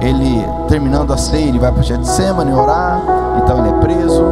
ele 0.00 0.46
terminando 0.68 1.12
a 1.12 1.16
ceia, 1.16 1.46
ele 1.46 1.58
vai 1.58 1.70
para 1.70 1.80
o 1.80 1.84
Getsemane 1.84 2.52
orar. 2.52 3.00
Então 3.38 3.58
ele 3.58 3.68
é 3.68 3.80
preso 3.80 4.24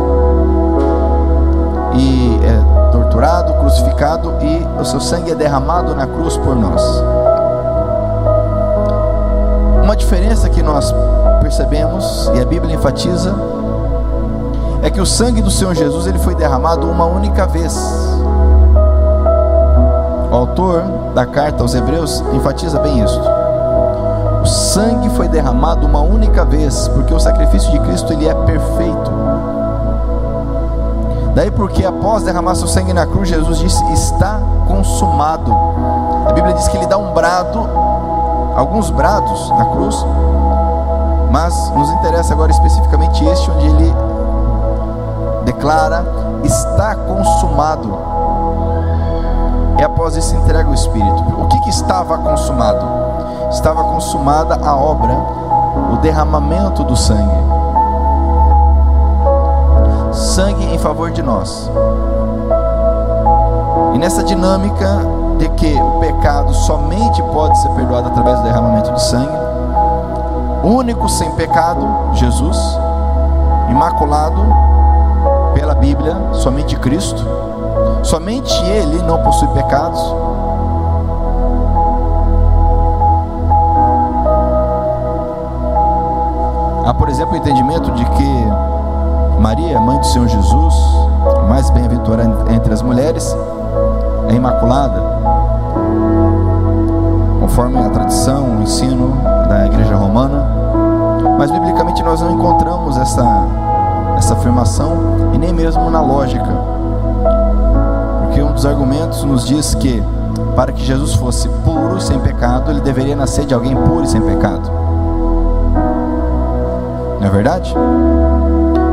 e 1.94 2.40
é 2.44 2.92
torturado, 2.92 3.54
crucificado 3.54 4.34
e 4.40 4.80
o 4.80 4.84
seu 4.84 5.00
sangue 5.00 5.32
é 5.32 5.34
derramado 5.34 5.94
na 5.94 6.06
cruz 6.06 6.36
por 6.36 6.54
nós. 6.54 6.82
Uma 9.82 9.96
diferença 9.96 10.48
que 10.48 10.62
nós 10.62 10.94
percebemos 11.40 12.30
e 12.34 12.40
a 12.40 12.44
Bíblia 12.44 12.74
enfatiza 12.74 13.34
é 14.82 14.90
que 14.90 15.00
o 15.00 15.06
sangue 15.06 15.40
do 15.42 15.50
Senhor 15.50 15.74
Jesus 15.74 16.06
ele 16.06 16.18
foi 16.18 16.34
derramado 16.34 16.88
uma 16.88 17.04
única 17.04 17.46
vez. 17.46 17.74
O 20.30 20.34
autor 20.34 20.82
da 21.14 21.24
carta 21.26 21.62
aos 21.62 21.74
Hebreus 21.74 22.22
enfatiza 22.32 22.78
bem 22.78 23.02
isso. 23.02 23.37
Sangue 24.68 25.08
foi 25.16 25.28
derramado 25.28 25.86
uma 25.86 26.00
única 26.00 26.44
vez, 26.44 26.88
porque 26.88 27.14
o 27.14 27.18
sacrifício 27.18 27.70
de 27.70 27.80
Cristo 27.80 28.12
ele 28.12 28.28
é 28.28 28.34
perfeito. 28.34 29.10
Daí 31.34 31.50
porque 31.50 31.86
após 31.86 32.22
derramar 32.22 32.54
seu 32.54 32.68
sangue 32.68 32.92
na 32.92 33.06
cruz, 33.06 33.30
Jesus 33.30 33.60
disse: 33.60 33.82
"Está 33.92 34.38
consumado". 34.66 35.56
A 36.28 36.32
Bíblia 36.34 36.52
diz 36.52 36.68
que 36.68 36.76
ele 36.76 36.86
dá 36.86 36.98
um 36.98 37.14
brado, 37.14 37.66
alguns 38.54 38.90
brados 38.90 39.48
na 39.56 39.64
cruz, 39.64 40.04
mas 41.30 41.70
nos 41.70 41.90
interessa 41.92 42.34
agora 42.34 42.52
especificamente 42.52 43.24
este 43.24 43.50
onde 43.50 43.66
ele 43.68 43.94
declara: 45.46 46.04
"Está 46.44 46.94
consumado". 46.94 47.98
E 49.78 49.82
após 49.82 50.14
isso 50.14 50.36
entrega 50.36 50.68
o 50.68 50.74
Espírito. 50.74 51.22
O 51.40 51.46
que, 51.46 51.58
que 51.60 51.70
estava 51.70 52.18
consumado? 52.18 52.97
Estava 53.50 53.82
consumada 53.84 54.54
a 54.62 54.76
obra, 54.76 55.14
o 55.92 55.96
derramamento 55.96 56.84
do 56.84 56.96
sangue. 56.96 57.48
Sangue 60.12 60.64
em 60.64 60.78
favor 60.78 61.10
de 61.10 61.22
nós. 61.22 61.70
E 63.94 63.98
nessa 63.98 64.22
dinâmica 64.22 64.86
de 65.38 65.48
que 65.50 65.74
o 65.80 66.00
pecado 66.00 66.52
somente 66.52 67.22
pode 67.22 67.56
ser 67.60 67.70
perdoado 67.70 68.08
através 68.08 68.38
do 68.38 68.44
derramamento 68.44 68.92
de 68.92 69.02
sangue, 69.02 69.38
único 70.62 71.08
sem 71.08 71.30
pecado, 71.32 71.86
Jesus, 72.14 72.58
imaculado 73.70 74.42
pela 75.54 75.74
Bíblia, 75.74 76.16
somente 76.34 76.76
Cristo, 76.76 77.24
somente 78.02 78.52
Ele 78.64 79.02
não 79.02 79.22
possui 79.22 79.48
pecados. 79.48 80.27
Por 87.08 87.12
exemplo, 87.12 87.32
o 87.32 87.36
entendimento 87.38 87.90
de 87.92 88.04
que 88.04 89.40
Maria, 89.40 89.80
mãe 89.80 89.98
do 89.98 90.04
Senhor 90.04 90.28
Jesus, 90.28 90.74
mais 91.48 91.70
bem-aventurada 91.70 92.52
entre 92.52 92.70
as 92.70 92.82
mulheres, 92.82 93.34
é 94.28 94.34
imaculada, 94.34 95.02
conforme 97.40 97.78
a 97.78 97.88
tradição, 97.88 98.58
o 98.58 98.62
ensino 98.62 99.16
da 99.48 99.64
Igreja 99.64 99.96
Romana. 99.96 100.44
Mas 101.38 101.50
biblicamente 101.50 102.02
nós 102.02 102.20
não 102.20 102.32
encontramos 102.32 102.98
essa, 102.98 103.24
essa 104.18 104.34
afirmação 104.34 104.92
e 105.32 105.38
nem 105.38 105.50
mesmo 105.50 105.90
na 105.90 106.02
lógica, 106.02 106.50
porque 108.20 108.42
um 108.42 108.52
dos 108.52 108.66
argumentos 108.66 109.24
nos 109.24 109.46
diz 109.46 109.74
que 109.74 110.02
para 110.54 110.72
que 110.72 110.84
Jesus 110.84 111.14
fosse 111.14 111.48
puro 111.64 111.96
e 111.96 112.02
sem 112.02 112.20
pecado, 112.20 112.70
ele 112.70 112.82
deveria 112.82 113.16
nascer 113.16 113.46
de 113.46 113.54
alguém 113.54 113.74
puro 113.74 114.04
e 114.04 114.08
sem 114.08 114.20
pecado. 114.20 114.77
Não 117.20 117.26
é 117.26 117.30
verdade? 117.30 117.74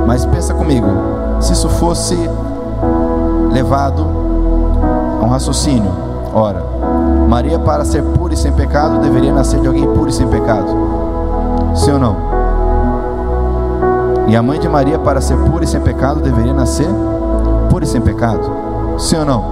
Mas 0.08 0.25
pensa 0.25 0.53
comigo, 0.53 0.88
se 1.39 1.53
isso 1.53 1.70
fosse 1.70 2.17
levado 3.51 4.05
a 5.22 5.25
um 5.25 5.29
raciocínio, 5.29 5.91
ora, 6.34 6.63
Maria 7.27 7.60
para 7.60 7.86
ser 7.86 8.03
pura 8.03 8.34
e 8.34 8.38
sem 8.38 8.51
pecado 8.51 9.00
deveria 9.00 9.34
nascer 9.34 9.60
de 9.60 9.67
alguém 9.67 9.88
puro 9.94 10.10
e 10.10 10.13
sem 10.13 10.27
pecado. 10.27 10.67
Sim 11.75 11.94
ou 11.94 12.00
não? 12.00 12.15
E 14.27 14.36
a 14.36 14.41
mãe 14.41 14.60
de 14.60 14.67
Maria 14.67 14.98
para 14.98 15.22
ser 15.22 15.38
pura 15.38 15.63
e 15.63 15.67
sem 15.67 15.79
pecado 15.82 16.20
deveria 16.20 16.53
nascer 16.53 16.88
pura 17.70 17.84
e 17.84 17.88
sem 17.88 18.01
pecado. 18.01 18.50
Sim 18.98 19.17
ou 19.17 19.25
não? 19.25 19.44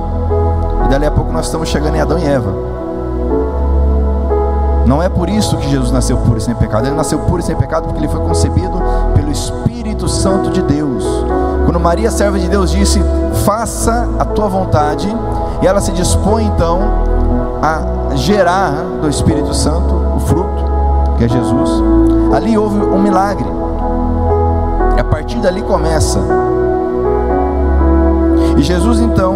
E 0.86 0.90
dali 0.90 1.06
a 1.06 1.12
pouco 1.12 1.32
nós 1.32 1.46
estamos 1.46 1.70
chegando 1.70 1.96
em 1.96 2.02
Adão 2.02 2.18
e 2.18 2.26
Eva. 2.26 2.73
Não 4.86 5.02
é 5.02 5.08
por 5.08 5.30
isso 5.30 5.58
que 5.58 5.70
Jesus 5.70 5.92
nasceu 5.92 6.18
puro 6.18 6.38
e 6.38 6.42
sem 6.42 6.54
pecado. 6.56 6.88
Ele 6.88 6.96
nasceu 6.96 7.20
puro 7.20 7.40
e 7.40 7.44
sem 7.44 7.56
pecado 7.56 7.86
porque 7.86 8.00
ele 8.00 8.08
foi 8.08 8.20
concebido 8.20 8.82
pelo 9.16 9.32
Espírito 9.32 10.08
Santo 10.08 10.50
de 10.50 10.62
Deus. 10.62 11.06
Quando 11.66 11.80
Maria, 11.80 12.12
serva 12.12 12.38
de 12.38 12.48
Deus, 12.50 12.72
disse: 12.72 13.02
Faça 13.46 14.10
a 14.20 14.26
tua 14.26 14.48
vontade, 14.48 15.08
e 15.62 15.68
ela 15.68 15.80
se 15.80 15.92
dispõe 15.92 16.46
então 16.46 16.82
a 17.62 18.16
gerar 18.16 18.72
do 19.02 19.10
Espírito 19.10 19.54
Santo 19.54 19.94
o 20.16 20.20
fruto, 20.20 20.64
que 21.18 21.24
é 21.24 21.30
Jesus. 21.30 21.70
Ali 22.36 22.58
houve 22.58 22.78
um 22.78 23.02
milagre. 23.02 23.48
E 24.98 25.00
a 25.00 25.04
partir 25.04 25.40
dali 25.40 25.62
começa. 25.62 26.20
E 28.58 28.62
Jesus 28.62 29.00
então, 29.00 29.36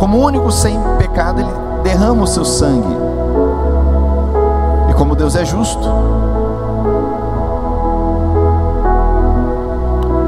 como 0.00 0.18
único 0.18 0.50
sem 0.50 0.80
pecado, 0.98 1.40
ele 1.40 1.67
derrama 1.88 2.24
o 2.24 2.26
seu 2.26 2.44
sangue. 2.44 2.96
E 4.90 4.92
como 4.92 5.16
Deus 5.16 5.34
é 5.34 5.44
justo, 5.44 5.88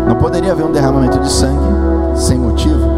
não 0.08 0.16
poderia 0.16 0.52
haver 0.52 0.64
um 0.64 0.72
derramamento 0.72 1.18
de 1.18 1.30
sangue 1.30 2.16
sem 2.16 2.38
motivo. 2.38 2.88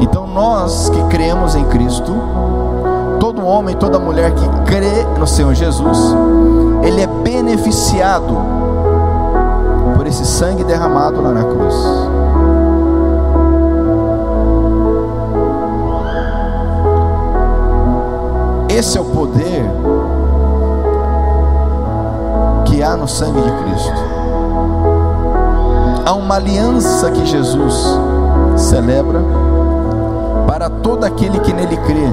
Então 0.00 0.28
nós 0.28 0.88
que 0.90 1.02
cremos 1.08 1.56
em 1.56 1.64
Cristo, 1.64 2.14
todo 3.18 3.44
homem, 3.44 3.74
toda 3.74 3.98
mulher 3.98 4.32
que 4.32 4.48
crê 4.64 5.04
no 5.18 5.26
Senhor 5.26 5.54
Jesus, 5.54 6.14
ele 6.84 7.02
é 7.02 7.06
beneficiado 7.06 8.58
esse 10.08 10.24
sangue 10.24 10.64
derramado 10.64 11.20
lá 11.20 11.32
na 11.32 11.44
cruz. 11.44 11.74
Esse 18.78 18.96
é 18.96 19.00
o 19.00 19.06
poder 19.06 19.68
que 22.64 22.80
há 22.80 22.96
no 22.96 23.08
sangue 23.08 23.42
de 23.42 23.50
Cristo. 23.50 23.92
Há 26.06 26.12
uma 26.12 26.36
aliança 26.36 27.10
que 27.10 27.26
Jesus 27.26 27.98
celebra 28.56 29.18
para 30.46 30.70
todo 30.70 31.02
aquele 31.02 31.40
que 31.40 31.52
nele 31.52 31.76
crê. 31.78 32.08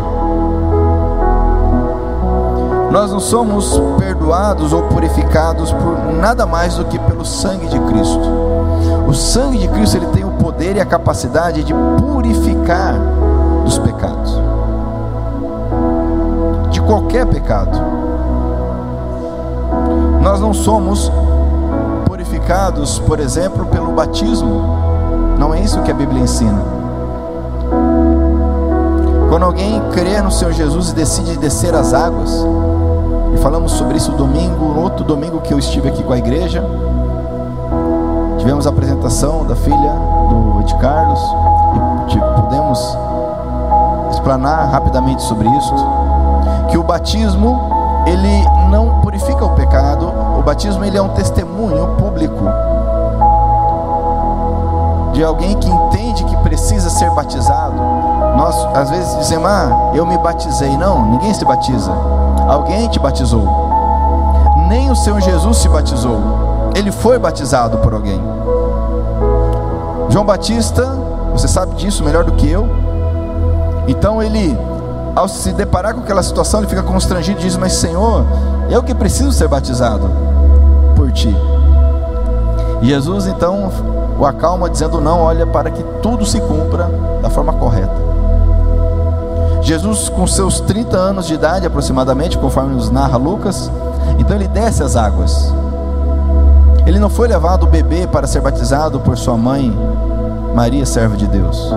Nós 2.90 3.12
não 3.12 3.20
somos 3.20 3.80
perdoados 4.00 4.74
ou 4.74 4.88
purificados 4.88 5.72
por 5.72 6.14
nada 6.20 6.48
mais 6.48 6.78
do 6.78 6.86
que 6.86 6.98
pelo 6.98 7.26
sangue 7.26 7.68
de 7.68 7.80
Cristo. 7.82 8.28
O 9.08 9.14
sangue 9.14 9.60
de 9.60 9.68
Cristo 9.68 9.98
ele 9.98 10.08
tem 10.08 10.26
o 10.26 10.32
poder 10.32 10.78
e 10.78 10.82
a 10.82 10.86
capacidade 10.86 11.64
de 11.64 11.76
purificar 11.76 12.96
dos 13.64 13.78
pecados. 13.78 14.25
De 16.86 16.92
qualquer 16.92 17.26
pecado. 17.26 17.82
Nós 20.22 20.40
não 20.40 20.54
somos 20.54 21.12
purificados, 22.06 23.00
por 23.00 23.20
exemplo, 23.20 23.66
pelo 23.66 23.92
batismo. 23.92 24.62
Não 25.40 25.52
é 25.52 25.62
isso 25.62 25.82
que 25.82 25.90
a 25.90 25.96
Bíblia 25.96 26.22
ensina. 26.22 26.62
Quando 29.30 29.46
alguém 29.46 29.82
crê 29.94 30.22
no 30.22 30.30
Senhor 30.30 30.54
Jesus 30.54 30.92
e 30.92 30.94
decide 30.94 31.36
descer 31.38 31.74
as 31.74 31.92
águas, 31.92 32.46
e 33.34 33.38
falamos 33.40 33.72
sobre 33.72 33.98
isso 33.98 34.12
domingo, 34.12 34.80
outro 34.80 35.04
domingo 35.04 35.42
que 35.42 35.52
eu 35.52 35.58
estive 35.58 35.90
aqui 35.90 36.04
com 36.04 36.14
a 36.14 36.20
igreja. 36.20 36.64
Tivemos 38.38 38.68
a 38.68 38.70
apresentação 38.70 39.44
da 39.44 39.56
filha 39.56 39.92
do 40.30 40.62
Ed 40.62 40.76
Carlos 40.76 41.20
e 42.10 42.42
pudemos 42.42 42.80
explanar 44.12 44.70
rapidamente 44.70 45.24
sobre 45.24 45.50
isso. 45.50 45.74
Que 46.76 46.80
o 46.80 46.84
batismo 46.84 48.04
ele 48.06 48.44
não 48.70 49.00
purifica 49.00 49.46
o 49.46 49.56
pecado, 49.56 50.12
o 50.38 50.44
batismo 50.44 50.84
ele 50.84 50.98
é 50.98 51.02
um 51.02 51.08
testemunho 51.08 51.96
público 51.96 52.44
de 55.14 55.24
alguém 55.24 55.58
que 55.58 55.70
entende 55.70 56.26
que 56.26 56.36
precisa 56.40 56.90
ser 56.90 57.10
batizado. 57.12 57.78
Nós 58.36 58.68
às 58.76 58.90
vezes 58.90 59.18
dizemos, 59.20 59.48
ah, 59.48 59.92
eu 59.94 60.06
me 60.06 60.18
batizei. 60.18 60.76
Não, 60.76 61.12
ninguém 61.12 61.34
se 61.34 61.46
batiza. 61.46 61.94
Alguém 62.46 62.90
te 62.90 63.00
batizou. 63.00 63.48
Nem 64.68 64.92
o 64.92 64.96
Senhor 64.98 65.22
Jesus 65.22 65.56
se 65.56 65.70
batizou. 65.70 66.20
Ele 66.76 66.92
foi 66.92 67.18
batizado 67.18 67.78
por 67.78 67.94
alguém. 67.94 68.22
João 70.10 70.26
Batista, 70.26 70.86
você 71.32 71.48
sabe 71.48 71.74
disso 71.76 72.04
melhor 72.04 72.26
do 72.26 72.34
que 72.34 72.52
eu. 72.52 72.68
Então 73.88 74.22
ele, 74.22 74.60
ao 75.16 75.28
se 75.28 75.54
deparar 75.54 75.94
com 75.94 76.02
aquela 76.02 76.22
situação, 76.22 76.60
ele 76.60 76.68
fica 76.68 76.84
constrangido 76.84 77.40
e 77.40 77.44
diz: 77.44 77.56
Mas 77.58 77.74
Senhor, 77.74 78.26
eu 78.70 78.84
que 78.84 78.94
preciso 78.94 79.32
ser 79.32 79.48
batizado 79.48 80.10
por 80.96 81.12
ti. 81.12 81.36
Jesus 82.82 83.26
então 83.26 83.72
o 84.20 84.26
acalma, 84.26 84.70
dizendo: 84.70 85.02
Não, 85.02 85.22
olha 85.22 85.46
para 85.46 85.72
que 85.72 85.84
tudo 86.02 86.26
se 86.26 86.40
cumpra 86.42 86.90
da 87.22 87.30
forma 87.30 87.54
correta. 87.54 88.06
Jesus, 89.62 90.10
com 90.10 90.28
seus 90.28 90.60
30 90.62 90.96
anos 90.96 91.26
de 91.26 91.34
idade 91.34 91.66
aproximadamente, 91.66 92.38
conforme 92.38 92.76
nos 92.76 92.92
narra 92.92 93.18
Lucas, 93.18 93.72
então 94.20 94.36
ele 94.36 94.48
desce 94.48 94.84
as 94.84 94.96
águas. 94.96 95.52
Ele 96.86 97.00
não 97.00 97.10
foi 97.10 97.28
levado 97.28 97.66
bebê 97.66 98.06
para 98.06 98.28
ser 98.28 98.42
batizado 98.42 99.00
por 99.00 99.18
sua 99.18 99.36
mãe, 99.36 99.76
Maria, 100.54 100.86
serva 100.86 101.18
de 101.18 101.26
Deus, 101.26 101.74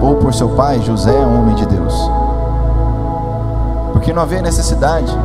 ou 0.00 0.14
por 0.16 0.32
seu 0.32 0.50
pai, 0.50 0.80
José, 0.80 1.12
homem 1.26 1.56
de 1.56 1.66
Deus, 1.66 1.92
porque 4.02 4.12
não 4.12 4.22
havia 4.22 4.42
necessidade, 4.42 5.16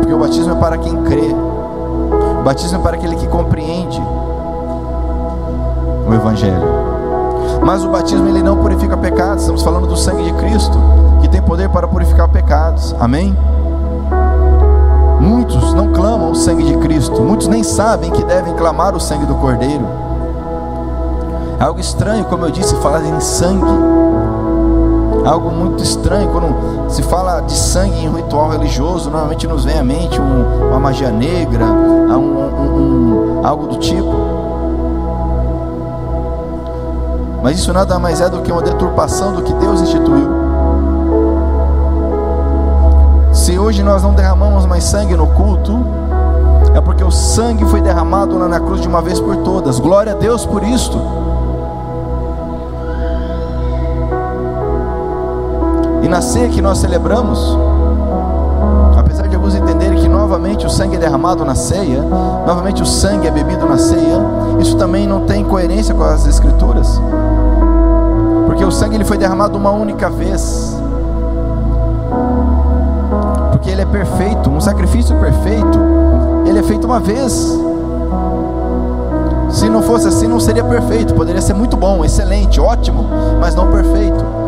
porque 0.00 0.12
o 0.12 0.18
batismo 0.18 0.54
é 0.54 0.56
para 0.56 0.76
quem 0.76 1.04
crê, 1.04 1.32
o 1.32 2.42
batismo 2.42 2.80
é 2.80 2.82
para 2.82 2.96
aquele 2.96 3.14
que 3.14 3.28
compreende 3.28 4.02
o 6.04 6.12
Evangelho. 6.12 6.66
Mas 7.64 7.84
o 7.84 7.90
batismo 7.90 8.26
ele 8.26 8.42
não 8.42 8.56
purifica 8.56 8.96
pecados. 8.96 9.42
Estamos 9.42 9.62
falando 9.62 9.86
do 9.86 9.96
sangue 9.96 10.24
de 10.24 10.32
Cristo, 10.32 10.76
que 11.20 11.28
tem 11.28 11.40
poder 11.40 11.68
para 11.68 11.86
purificar 11.86 12.28
pecados. 12.28 12.92
Amém? 12.98 13.36
Muitos 15.20 15.74
não 15.74 15.92
clamam 15.92 16.32
o 16.32 16.34
sangue 16.34 16.64
de 16.64 16.76
Cristo. 16.78 17.22
Muitos 17.22 17.46
nem 17.46 17.62
sabem 17.62 18.10
que 18.10 18.24
devem 18.24 18.52
clamar 18.54 18.96
o 18.96 19.00
sangue 19.00 19.26
do 19.26 19.36
Cordeiro. 19.36 19.86
É 21.60 21.62
algo 21.62 21.78
estranho, 21.78 22.24
como 22.24 22.46
eu 22.46 22.50
disse, 22.50 22.74
falar 22.76 23.04
em 23.04 23.20
sangue. 23.20 24.45
Algo 25.26 25.50
muito 25.50 25.82
estranho 25.82 26.30
quando 26.30 26.88
se 26.88 27.02
fala 27.02 27.40
de 27.40 27.52
sangue 27.52 27.98
em 27.98 28.14
ritual 28.14 28.48
religioso. 28.48 29.10
Normalmente 29.10 29.44
nos 29.48 29.64
vem 29.64 29.76
à 29.76 29.82
mente 29.82 30.20
um, 30.20 30.68
uma 30.68 30.78
magia 30.78 31.10
negra, 31.10 31.64
um, 31.64 33.40
um, 33.40 33.44
algo 33.44 33.66
do 33.66 33.76
tipo. 33.76 34.14
Mas 37.42 37.58
isso 37.58 37.72
nada 37.72 37.98
mais 37.98 38.20
é 38.20 38.28
do 38.28 38.40
que 38.40 38.52
uma 38.52 38.62
deturpação 38.62 39.32
do 39.32 39.42
que 39.42 39.52
Deus 39.54 39.80
instituiu. 39.80 40.28
Se 43.32 43.58
hoje 43.58 43.82
nós 43.82 44.04
não 44.04 44.14
derramamos 44.14 44.64
mais 44.64 44.84
sangue 44.84 45.16
no 45.16 45.26
culto, 45.26 45.84
é 46.72 46.80
porque 46.80 47.02
o 47.02 47.10
sangue 47.10 47.64
foi 47.64 47.80
derramado 47.80 48.38
lá 48.38 48.46
na 48.46 48.60
cruz 48.60 48.80
de 48.80 48.86
uma 48.86 49.02
vez 49.02 49.18
por 49.18 49.36
todas. 49.38 49.80
Glória 49.80 50.12
a 50.12 50.14
Deus 50.14 50.46
por 50.46 50.62
isto. 50.62 51.15
Na 56.16 56.22
ceia 56.22 56.48
que 56.48 56.62
nós 56.62 56.78
celebramos, 56.78 57.58
apesar 58.98 59.28
de 59.28 59.36
alguns 59.36 59.54
entenderem 59.54 59.98
que 59.98 60.08
novamente 60.08 60.64
o 60.64 60.70
sangue 60.70 60.96
é 60.96 60.98
derramado 60.98 61.44
na 61.44 61.54
ceia, 61.54 62.00
novamente 62.46 62.82
o 62.82 62.86
sangue 62.86 63.28
é 63.28 63.30
bebido 63.30 63.66
na 63.66 63.76
ceia, 63.76 64.18
isso 64.58 64.78
também 64.78 65.06
não 65.06 65.26
tem 65.26 65.44
coerência 65.44 65.94
com 65.94 66.02
as 66.02 66.26
escrituras 66.26 66.98
porque 68.46 68.64
o 68.64 68.70
sangue 68.70 68.94
ele 68.94 69.04
foi 69.04 69.18
derramado 69.18 69.58
uma 69.58 69.70
única 69.70 70.08
vez. 70.08 70.74
Porque 73.52 73.68
ele 73.68 73.82
é 73.82 73.84
perfeito, 73.84 74.48
um 74.48 74.58
sacrifício 74.58 75.14
perfeito, 75.20 75.78
ele 76.46 76.58
é 76.58 76.62
feito 76.62 76.86
uma 76.86 76.98
vez. 76.98 77.60
Se 79.50 79.68
não 79.68 79.82
fosse 79.82 80.08
assim, 80.08 80.26
não 80.26 80.40
seria 80.40 80.64
perfeito. 80.64 81.12
Poderia 81.12 81.42
ser 81.42 81.52
muito 81.52 81.76
bom, 81.76 82.02
excelente, 82.02 82.58
ótimo, 82.58 83.04
mas 83.38 83.54
não 83.54 83.70
perfeito. 83.70 84.45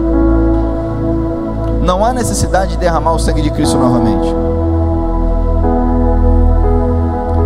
Não 1.89 2.05
há 2.05 2.13
necessidade 2.13 2.73
de 2.73 2.77
derramar 2.77 3.15
o 3.15 3.19
sangue 3.19 3.41
de 3.41 3.51
Cristo 3.51 3.79
novamente. 3.79 4.29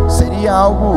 Seria 0.09 0.53
algo 0.53 0.95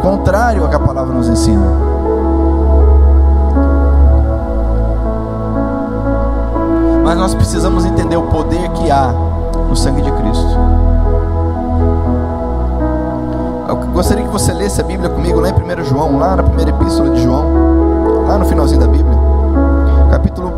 contrário 0.00 0.62
ao 0.62 0.68
que 0.68 0.76
a 0.76 0.78
palavra 0.78 1.12
nos 1.12 1.28
ensina. 1.28 1.66
Mas 7.02 7.18
nós 7.18 7.34
precisamos 7.34 7.84
entender 7.84 8.16
o 8.16 8.22
poder 8.22 8.68
que 8.68 8.88
há 8.88 9.12
no 9.68 9.74
sangue 9.74 10.00
de 10.00 10.12
Cristo. 10.12 10.56
Eu 13.68 13.74
gostaria 13.92 14.22
que 14.22 14.30
você 14.30 14.52
lesse 14.52 14.80
a 14.80 14.84
Bíblia 14.84 15.10
comigo 15.10 15.40
lá 15.40 15.48
em 15.48 15.52
1 15.52 15.84
João, 15.86 16.20
lá 16.20 16.36
na 16.36 16.44
primeira 16.44 16.70
epístola 16.70 17.10
de 17.10 17.20
João, 17.20 18.26
lá 18.28 18.38
no 18.38 18.44
finalzinho 18.44 18.80
da 18.80 18.86
Bíblia, 18.86 19.19
capítulo 20.30 20.52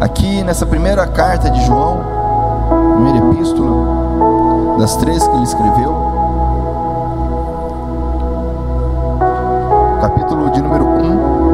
Aqui 0.00 0.42
nessa 0.42 0.66
primeira 0.66 1.06
carta 1.06 1.48
de 1.50 1.64
João, 1.64 2.00
primeira 2.94 3.18
epístola, 3.18 4.76
das 4.78 4.96
três 4.96 5.24
que 5.26 5.34
ele 5.34 5.44
escreveu, 5.44 5.94
capítulo 10.00 10.50
de 10.50 10.60
número 10.60 10.84
1. 10.84 11.46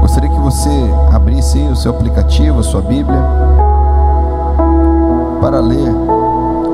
Gostaria 0.00 0.30
que 0.30 0.38
você 0.38 0.70
abrisse 1.12 1.58
o 1.58 1.76
seu 1.76 1.90
aplicativo, 1.90 2.60
a 2.60 2.62
sua 2.62 2.80
Bíblia, 2.82 3.20
para 5.40 5.58
ler. 5.60 6.23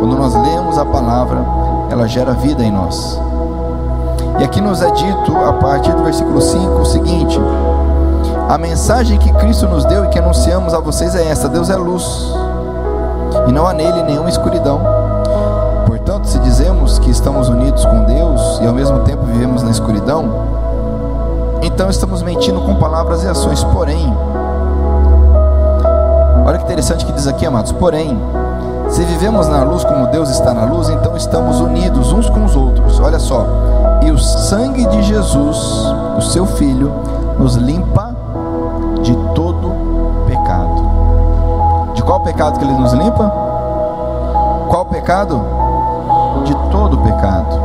Quando 0.01 0.17
nós 0.17 0.35
lemos 0.35 0.79
a 0.79 0.85
palavra, 0.87 1.45
ela 1.91 2.09
gera 2.09 2.33
vida 2.33 2.65
em 2.65 2.73
nós. 2.73 3.21
E 4.39 4.45
aqui 4.45 4.59
nos 4.59 4.81
é 4.81 4.91
dito, 4.93 5.37
a 5.37 5.53
partir 5.53 5.93
do 5.93 6.03
versículo 6.03 6.41
5, 6.41 6.73
o 6.81 6.87
seguinte: 6.87 7.39
A 8.49 8.57
mensagem 8.57 9.19
que 9.19 9.31
Cristo 9.35 9.69
nos 9.69 9.85
deu 9.85 10.07
e 10.07 10.09
que 10.09 10.19
anunciamos 10.19 10.73
a 10.73 10.81
vocês 10.81 11.15
é 11.15 11.29
esta: 11.29 11.51
Deus 11.51 11.69
é 11.69 11.77
luz, 11.77 12.33
e 13.47 13.53
não 13.53 13.67
há 13.67 13.75
nele 13.75 14.03
nenhuma 14.05 14.31
escuridão. 14.31 14.81
Portanto, 15.87 16.25
se 16.29 16.39
dizemos 16.39 16.99
que 16.99 17.11
estamos 17.11 17.51
unidos 17.51 17.85
com 17.85 18.05
Deus 18.05 18.59
e 18.63 18.67
ao 18.67 18.73
mesmo 18.73 19.01
tempo 19.01 19.27
vivemos 19.27 19.63
na 19.63 19.71
escuridão, 19.71 20.31
então 21.61 21.91
estamos 21.91 22.23
mentindo 22.23 22.63
com 22.63 22.75
palavras 22.77 23.23
e 23.23 23.29
ações. 23.29 23.63
Porém, 23.65 24.17
olha 26.47 26.57
que 26.57 26.65
interessante 26.65 27.05
que 27.05 27.13
diz 27.13 27.27
aqui, 27.27 27.45
amados. 27.45 27.73
Porém, 27.73 28.19
se 28.91 29.05
vivemos 29.05 29.49
na 29.49 29.63
luz 29.63 29.85
como 29.85 30.09
Deus 30.09 30.29
está 30.31 30.53
na 30.53 30.65
luz, 30.65 30.89
então 30.89 31.17
estamos 31.17 31.61
unidos 31.61 32.13
uns 32.13 32.29
com 32.29 32.45
os 32.45 32.57
outros. 32.57 32.99
Olha 32.99 33.19
só. 33.19 33.47
E 34.03 34.11
o 34.11 34.19
sangue 34.19 34.87
de 34.87 35.03
Jesus, 35.03 35.57
o 36.17 36.21
seu 36.21 36.45
Filho, 36.45 36.93
nos 37.39 37.55
limpa 37.55 38.15
de 39.03 39.15
todo 39.35 39.73
pecado. 40.27 41.93
De 41.95 42.03
qual 42.03 42.21
pecado 42.21 42.59
que 42.59 42.65
ele 42.65 42.75
nos 42.75 42.93
limpa? 42.93 43.33
Qual 44.69 44.87
pecado? 44.87 45.41
De 46.45 46.55
todo 46.71 46.99
pecado. 46.99 47.61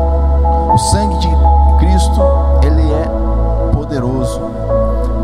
O 0.74 0.78
sangue 0.78 1.18
de 1.18 1.30
Cristo, 1.80 2.22
ele 2.62 2.92
é 2.92 3.72
poderoso 3.74 4.42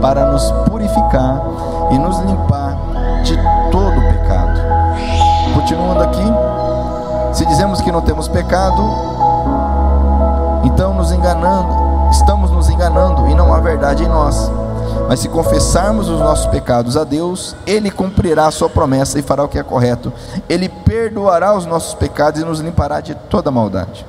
para 0.01 0.25
nos 0.25 0.51
purificar 0.69 1.41
e 1.91 1.99
nos 1.99 2.19
limpar. 2.19 2.80
Continuando 5.61 6.01
aqui, 6.01 7.37
se 7.37 7.45
dizemos 7.45 7.81
que 7.81 7.91
não 7.91 8.01
temos 8.01 8.27
pecado, 8.27 8.81
então 10.63 10.95
nos 10.95 11.11
enganando, 11.11 12.09
estamos 12.11 12.49
nos 12.49 12.67
enganando 12.67 13.27
e 13.29 13.35
não 13.35 13.53
há 13.53 13.59
verdade 13.59 14.03
em 14.03 14.07
nós. 14.07 14.51
Mas 15.07 15.19
se 15.19 15.29
confessarmos 15.29 16.09
os 16.09 16.19
nossos 16.19 16.47
pecados 16.47 16.97
a 16.97 17.03
Deus, 17.03 17.55
Ele 17.67 17.91
cumprirá 17.91 18.47
a 18.47 18.51
sua 18.51 18.69
promessa 18.69 19.19
e 19.19 19.21
fará 19.21 19.43
o 19.43 19.47
que 19.47 19.59
é 19.59 19.63
correto. 19.63 20.11
Ele 20.49 20.67
perdoará 20.67 21.55
os 21.55 21.67
nossos 21.67 21.93
pecados 21.93 22.41
e 22.41 22.43
nos 22.43 22.59
limpará 22.59 22.99
de 22.99 23.13
toda 23.13 23.51
maldade. 23.51 24.03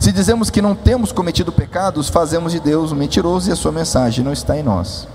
Se 0.00 0.10
dizemos 0.10 0.48
que 0.48 0.62
não 0.62 0.74
temos 0.74 1.12
cometido 1.12 1.52
pecados, 1.52 2.08
fazemos 2.08 2.52
de 2.52 2.60
Deus 2.60 2.92
um 2.92 2.96
mentiroso 2.96 3.50
e 3.50 3.52
a 3.52 3.56
sua 3.56 3.72
mensagem 3.72 4.24
não 4.24 4.32
está 4.32 4.56
em 4.56 4.62
nós. 4.62 5.06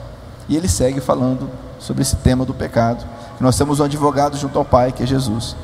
E 0.47 0.55
ele 0.55 0.69
segue 0.69 1.01
falando 1.01 1.49
sobre 1.79 2.03
esse 2.03 2.15
tema 2.17 2.45
do 2.45 2.53
pecado. 2.53 3.03
Nós 3.41 3.57
temos 3.57 3.79
um 3.79 3.83
advogado 3.83 4.37
junto 4.37 4.57
ao 4.59 4.63
Pai, 4.63 4.91
que 4.91 5.01
é 5.01 5.05
Jesus. 5.05 5.55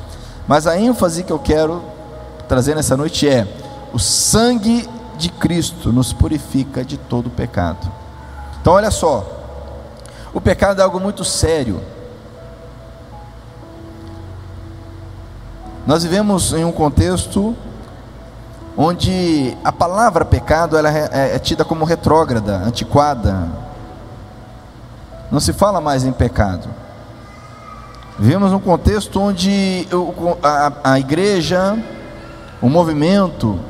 Mas 0.48 0.66
a 0.66 0.78
ênfase 0.78 1.22
que 1.22 1.32
eu 1.32 1.38
quero 1.38 1.82
trazer 2.48 2.74
nessa 2.74 2.96
noite 2.96 3.28
é: 3.28 3.46
o 3.92 3.98
sangue 3.98 4.88
de 5.16 5.28
Cristo 5.28 5.92
nos 5.92 6.12
purifica 6.12 6.84
de 6.84 6.96
todo 6.96 7.30
pecado. 7.30 7.90
Então, 8.60 8.72
olha 8.72 8.90
só, 8.90 9.24
o 10.34 10.40
pecado 10.40 10.80
é 10.80 10.84
algo 10.84 10.98
muito 10.98 11.24
sério. 11.24 11.80
Nós 15.86 16.02
vivemos 16.02 16.52
em 16.52 16.64
um 16.64 16.72
contexto 16.72 17.56
onde 18.76 19.56
a 19.64 19.72
palavra 19.72 20.24
pecado 20.24 20.76
ela 20.76 20.88
é, 20.90 21.08
é, 21.12 21.36
é 21.36 21.38
tida 21.38 21.64
como 21.64 21.84
retrógrada, 21.84 22.56
antiquada. 22.56 23.48
Não 25.30 25.40
se 25.40 25.52
fala 25.52 25.80
mais 25.80 26.04
em 26.04 26.12
pecado. 26.12 26.68
Vivemos 28.18 28.52
um 28.52 28.58
contexto 28.58 29.20
onde 29.20 29.86
a, 30.82 30.98
igreja, 30.98 31.78
o 32.60 32.68
movimento, 32.68 33.60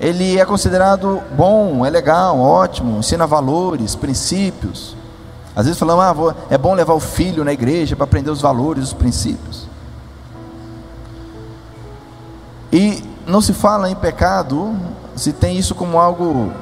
ele 0.00 0.40
é 0.40 0.44
considerado 0.44 1.22
bom, 1.36 1.86
é 1.86 1.90
legal, 1.90 2.40
ótimo, 2.40 2.98
ensina 2.98 3.28
valores, 3.28 3.94
princípios. 3.94 4.96
Às 5.54 5.66
vezes 5.66 5.78
falamos, 5.78 6.30
ah, 6.30 6.34
é 6.50 6.58
bom 6.58 6.74
levar 6.74 6.94
o 6.94 7.00
filho 7.00 7.44
na 7.44 7.52
igreja 7.52 7.94
para 7.94 8.04
aprender 8.04 8.30
os 8.30 8.40
valores, 8.40 8.84
os 8.84 8.92
princípios. 8.92 9.68
E 12.72 13.04
não 13.24 13.40
se 13.40 13.52
fala 13.52 13.88
em 13.88 13.94
pecado, 13.94 14.76
se 15.14 15.32
tem 15.32 15.56
isso 15.56 15.76
como 15.76 15.98
algo 15.98 16.52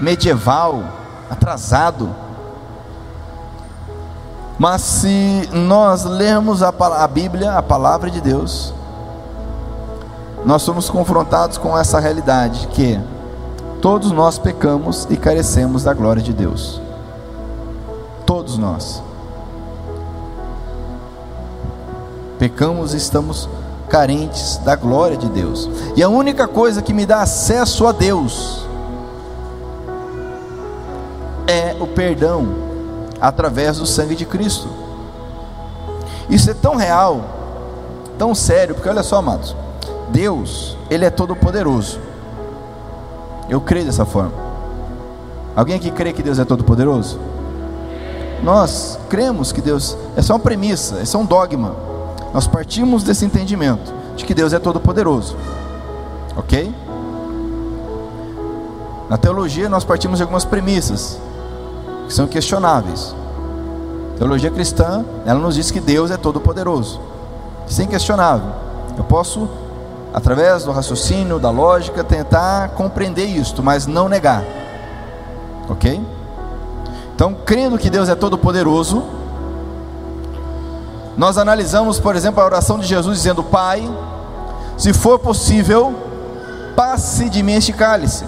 medieval, 0.00 0.82
atrasado. 1.28 2.23
Mas 4.58 4.82
se 4.82 5.48
nós 5.52 6.04
lermos 6.04 6.62
a, 6.62 6.68
a 6.68 7.08
Bíblia, 7.08 7.54
a 7.54 7.62
palavra 7.62 8.10
de 8.10 8.20
Deus, 8.20 8.72
nós 10.44 10.62
somos 10.62 10.88
confrontados 10.88 11.58
com 11.58 11.76
essa 11.76 11.98
realidade 11.98 12.68
que 12.68 13.00
todos 13.80 14.12
nós 14.12 14.38
pecamos 14.38 15.06
e 15.10 15.16
carecemos 15.16 15.82
da 15.82 15.92
glória 15.92 16.22
de 16.22 16.32
Deus. 16.32 16.80
Todos 18.24 18.56
nós. 18.56 19.02
Pecamos 22.38 22.94
e 22.94 22.96
estamos 22.96 23.48
carentes 23.88 24.58
da 24.58 24.76
glória 24.76 25.16
de 25.16 25.28
Deus. 25.28 25.68
E 25.96 26.02
a 26.02 26.08
única 26.08 26.46
coisa 26.46 26.80
que 26.80 26.92
me 26.92 27.04
dá 27.04 27.22
acesso 27.22 27.86
a 27.86 27.92
Deus 27.92 28.66
é 31.46 31.76
o 31.80 31.86
perdão 31.86 32.63
através 33.28 33.78
do 33.78 33.86
sangue 33.86 34.14
de 34.14 34.26
Cristo. 34.26 34.68
Isso 36.28 36.50
é 36.50 36.54
tão 36.54 36.76
real, 36.76 37.22
tão 38.18 38.34
sério, 38.34 38.74
porque 38.74 38.88
olha 38.88 39.02
só, 39.02 39.16
amados, 39.16 39.56
Deus, 40.10 40.76
Ele 40.90 41.04
é 41.04 41.10
todo 41.10 41.34
poderoso. 41.34 41.98
Eu 43.48 43.60
creio 43.60 43.86
dessa 43.86 44.04
forma. 44.04 44.32
Alguém 45.56 45.76
aqui 45.76 45.90
crê 45.90 46.12
que 46.12 46.22
Deus 46.22 46.38
é 46.38 46.44
todo 46.44 46.64
poderoso? 46.64 47.18
Nós 48.42 48.98
cremos 49.08 49.52
que 49.52 49.62
Deus, 49.62 49.96
essa 50.16 50.32
é 50.32 50.36
uma 50.36 50.42
premissa, 50.42 51.00
esse 51.00 51.16
é 51.16 51.18
um 51.18 51.24
dogma. 51.24 51.74
Nós 52.32 52.46
partimos 52.46 53.02
desse 53.02 53.24
entendimento 53.24 53.92
de 54.16 54.24
que 54.24 54.34
Deus 54.34 54.52
é 54.52 54.58
todo 54.58 54.80
poderoso. 54.80 55.36
OK? 56.36 56.74
Na 59.08 59.16
teologia 59.16 59.68
nós 59.68 59.84
partimos 59.84 60.18
de 60.18 60.22
algumas 60.22 60.44
premissas 60.44 61.18
que 62.06 62.12
são 62.12 62.26
questionáveis. 62.26 63.14
Teologia 64.18 64.50
cristã, 64.50 65.04
ela 65.26 65.40
nos 65.40 65.54
diz 65.54 65.70
que 65.70 65.80
Deus 65.80 66.10
é 66.10 66.16
todo 66.16 66.40
poderoso. 66.40 67.00
Isso 67.66 67.80
é 67.80 67.84
inquestionável. 67.84 68.48
Eu 68.96 69.04
posso 69.04 69.48
através 70.14 70.62
do 70.62 70.70
raciocínio, 70.70 71.40
da 71.40 71.50
lógica, 71.50 72.04
tentar 72.04 72.68
compreender 72.70 73.24
isto, 73.24 73.64
mas 73.64 73.84
não 73.84 74.08
negar. 74.08 74.44
OK? 75.68 76.00
Então, 77.12 77.36
crendo 77.44 77.76
que 77.76 77.90
Deus 77.90 78.08
é 78.08 78.14
todo 78.14 78.38
poderoso, 78.38 79.02
nós 81.16 81.36
analisamos, 81.36 81.98
por 81.98 82.14
exemplo, 82.14 82.40
a 82.40 82.46
oração 82.46 82.78
de 82.78 82.86
Jesus 82.86 83.18
dizendo: 83.18 83.42
Pai, 83.42 83.88
se 84.78 84.92
for 84.92 85.18
possível, 85.18 85.94
passe 86.76 87.28
de 87.28 87.42
mim 87.42 87.54
este 87.54 87.72
cálice. 87.72 88.24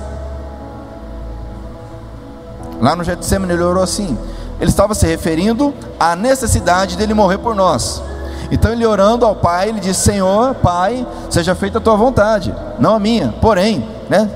Lá 2.86 2.94
no 2.94 3.02
Getsemane 3.02 3.52
ele 3.52 3.64
orou 3.64 3.82
assim. 3.82 4.16
Ele 4.60 4.70
estava 4.70 4.94
se 4.94 5.04
referindo 5.04 5.74
à 5.98 6.14
necessidade 6.14 6.96
dele 6.96 7.14
morrer 7.14 7.36
por 7.38 7.52
nós. 7.52 8.00
Então 8.48 8.70
ele 8.70 8.86
orando 8.86 9.26
ao 9.26 9.34
Pai, 9.34 9.70
ele 9.70 9.80
diz: 9.80 9.96
Senhor, 9.96 10.54
Pai, 10.54 11.04
seja 11.28 11.52
feita 11.56 11.78
a 11.78 11.80
tua 11.80 11.96
vontade, 11.96 12.54
não 12.78 12.94
a 12.94 13.00
minha. 13.00 13.34
Porém, 13.40 13.84
né? 14.08 14.30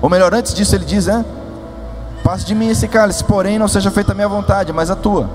Ou 0.00 0.08
melhor, 0.08 0.32
antes 0.32 0.54
disso 0.54 0.74
ele 0.74 0.86
diz, 0.86 1.04
né? 1.04 1.22
Passe 2.24 2.46
de 2.46 2.54
mim 2.54 2.70
esse 2.70 2.88
cálice, 2.88 3.22
porém 3.24 3.58
não 3.58 3.68
seja 3.68 3.90
feita 3.90 4.12
a 4.12 4.14
minha 4.14 4.28
vontade, 4.28 4.72
mas 4.72 4.90
a 4.90 4.96
tua. 4.96 5.28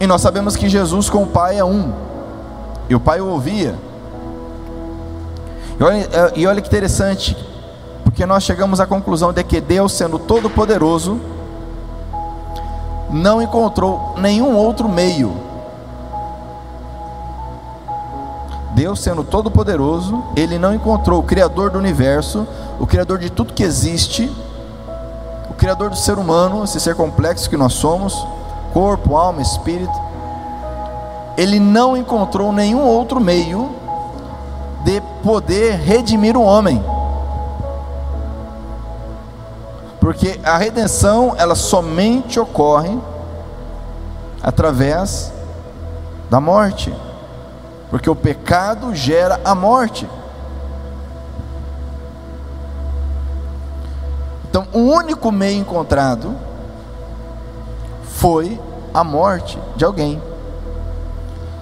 E 0.00 0.06
nós 0.06 0.22
sabemos 0.22 0.56
que 0.56 0.70
Jesus 0.70 1.10
com 1.10 1.24
o 1.24 1.26
Pai 1.26 1.58
é 1.58 1.64
um. 1.66 1.92
E 2.88 2.94
o 2.94 3.00
Pai 3.00 3.20
o 3.20 3.26
ouvia. 3.26 3.74
E 5.78 5.84
olha, 5.84 6.08
e 6.34 6.46
olha 6.46 6.62
que 6.62 6.68
interessante, 6.68 7.36
porque 8.20 8.26
nós 8.26 8.42
chegamos 8.42 8.80
à 8.80 8.86
conclusão 8.86 9.32
de 9.32 9.42
que 9.42 9.62
Deus, 9.62 9.94
sendo 9.94 10.18
todo-poderoso, 10.18 11.18
não 13.08 13.40
encontrou 13.40 14.14
nenhum 14.18 14.54
outro 14.58 14.86
meio. 14.90 15.32
Deus, 18.72 19.00
sendo 19.00 19.24
todo-poderoso, 19.24 20.22
ele 20.36 20.58
não 20.58 20.74
encontrou 20.74 21.20
o 21.20 21.22
Criador 21.22 21.70
do 21.70 21.78
universo, 21.78 22.46
o 22.78 22.86
Criador 22.86 23.16
de 23.16 23.30
tudo 23.30 23.54
que 23.54 23.62
existe, 23.62 24.30
o 25.48 25.54
Criador 25.54 25.88
do 25.88 25.96
ser 25.96 26.18
humano, 26.18 26.62
esse 26.62 26.78
ser 26.78 26.94
complexo 26.94 27.48
que 27.48 27.56
nós 27.56 27.72
somos 27.72 28.26
corpo, 28.74 29.16
alma, 29.16 29.40
espírito, 29.40 29.98
ele 31.38 31.58
não 31.58 31.96
encontrou 31.96 32.52
nenhum 32.52 32.84
outro 32.84 33.18
meio 33.18 33.70
de 34.84 35.00
poder 35.22 35.76
redimir 35.76 36.36
o 36.36 36.42
homem. 36.42 36.99
Porque 40.10 40.40
a 40.42 40.56
redenção, 40.56 41.36
ela 41.38 41.54
somente 41.54 42.40
ocorre 42.40 42.98
através 44.42 45.32
da 46.28 46.40
morte. 46.40 46.92
Porque 47.90 48.10
o 48.10 48.16
pecado 48.16 48.92
gera 48.92 49.40
a 49.44 49.54
morte. 49.54 50.10
Então, 54.48 54.66
o 54.72 54.80
único 54.80 55.30
meio 55.30 55.60
encontrado 55.60 56.34
foi 58.02 58.60
a 58.92 59.04
morte 59.04 59.60
de 59.76 59.84
alguém. 59.84 60.20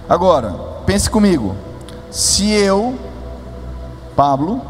Agora, 0.09 0.55
pense 0.87 1.11
comigo: 1.11 1.55
se 2.11 2.51
eu, 2.51 2.99
Pablo, 4.17 4.63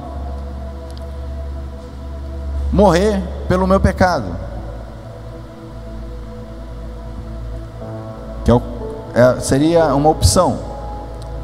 morrer 2.72 3.22
pelo 3.48 3.66
meu 3.66 3.80
pecado. 3.80 4.26
Que 8.44 8.50
é, 8.50 8.56
é, 9.14 9.40
seria 9.40 9.94
uma 9.94 10.08
opção. 10.08 10.58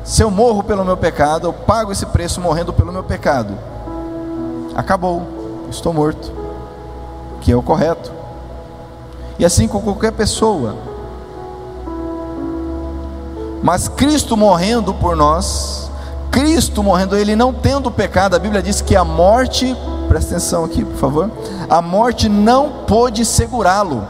Se 0.04 0.22
eu 0.22 0.30
morro 0.30 0.62
pelo 0.62 0.84
meu 0.84 0.96
pecado, 0.96 1.46
eu 1.48 1.52
pago 1.52 1.90
esse 1.90 2.06
preço 2.06 2.40
morrendo 2.40 2.72
pelo 2.72 2.92
meu 2.92 3.02
pecado. 3.02 3.54
Acabou, 4.74 5.22
estou 5.70 5.92
morto. 5.92 6.32
Que 7.40 7.52
é 7.52 7.56
o 7.56 7.62
correto. 7.62 8.12
E 9.38 9.44
assim 9.44 9.66
com 9.66 9.80
qualquer 9.80 10.12
pessoa. 10.12 10.76
Mas 13.62 13.88
Cristo 13.88 14.36
morrendo 14.36 14.92
por 14.92 15.16
nós, 15.16 15.90
Cristo 16.34 16.82
morrendo, 16.82 17.16
ele 17.16 17.36
não 17.36 17.52
tendo 17.52 17.92
pecado, 17.92 18.34
a 18.34 18.40
Bíblia 18.40 18.60
diz 18.60 18.80
que 18.80 18.96
a 18.96 19.04
morte, 19.04 19.72
presta 20.08 20.32
atenção 20.32 20.64
aqui, 20.64 20.84
por 20.84 20.96
favor, 20.96 21.30
a 21.70 21.80
morte 21.80 22.28
não 22.28 22.84
pôde 22.88 23.24
segurá-lo, 23.24 24.04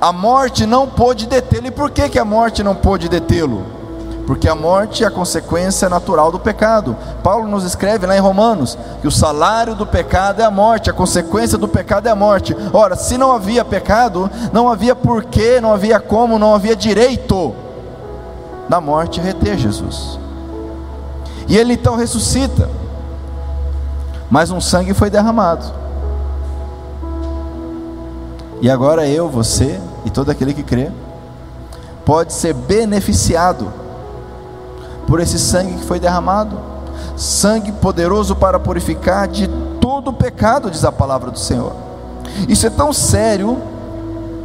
a 0.00 0.12
morte 0.12 0.64
não 0.64 0.86
pôde 0.86 1.26
detê-lo. 1.26 1.66
E 1.66 1.72
por 1.72 1.90
que, 1.90 2.08
que 2.08 2.20
a 2.20 2.24
morte 2.24 2.62
não 2.62 2.76
pôde 2.76 3.08
detê-lo? 3.08 3.66
Porque 4.28 4.48
a 4.48 4.54
morte 4.54 5.02
é 5.02 5.08
a 5.08 5.10
consequência 5.10 5.88
natural 5.88 6.30
do 6.30 6.38
pecado. 6.38 6.96
Paulo 7.20 7.48
nos 7.48 7.64
escreve 7.64 8.06
lá 8.06 8.16
em 8.16 8.20
Romanos 8.20 8.78
que 9.00 9.08
o 9.08 9.10
salário 9.10 9.74
do 9.74 9.84
pecado 9.84 10.40
é 10.40 10.44
a 10.44 10.52
morte, 10.52 10.88
a 10.88 10.92
consequência 10.92 11.58
do 11.58 11.66
pecado 11.66 12.06
é 12.06 12.12
a 12.12 12.16
morte. 12.16 12.56
Ora, 12.72 12.94
se 12.94 13.18
não 13.18 13.32
havia 13.32 13.64
pecado, 13.64 14.30
não 14.52 14.68
havia 14.68 14.94
porquê, 14.94 15.60
não 15.60 15.72
havia 15.72 15.98
como, 15.98 16.38
não 16.38 16.54
havia 16.54 16.76
direito 16.76 17.52
da 18.68 18.80
morte 18.80 19.20
reter 19.20 19.58
Jesus. 19.58 20.19
E 21.50 21.58
ele 21.58 21.74
então 21.74 21.96
ressuscita. 21.96 22.70
Mas 24.30 24.52
um 24.52 24.60
sangue 24.60 24.94
foi 24.94 25.10
derramado. 25.10 25.66
E 28.62 28.70
agora 28.70 29.08
eu, 29.08 29.28
você 29.28 29.80
e 30.04 30.10
todo 30.10 30.30
aquele 30.30 30.54
que 30.54 30.62
crê 30.62 30.92
pode 32.04 32.32
ser 32.32 32.54
beneficiado 32.54 33.72
por 35.08 35.18
esse 35.18 35.40
sangue 35.40 35.74
que 35.74 35.84
foi 35.84 35.98
derramado. 35.98 36.56
Sangue 37.16 37.72
poderoso 37.72 38.36
para 38.36 38.60
purificar 38.60 39.26
de 39.26 39.48
todo 39.80 40.08
o 40.08 40.12
pecado, 40.12 40.70
diz 40.70 40.84
a 40.84 40.92
palavra 40.92 41.32
do 41.32 41.38
Senhor. 41.38 41.72
Isso 42.48 42.64
é 42.64 42.70
tão 42.70 42.92
sério, 42.92 43.58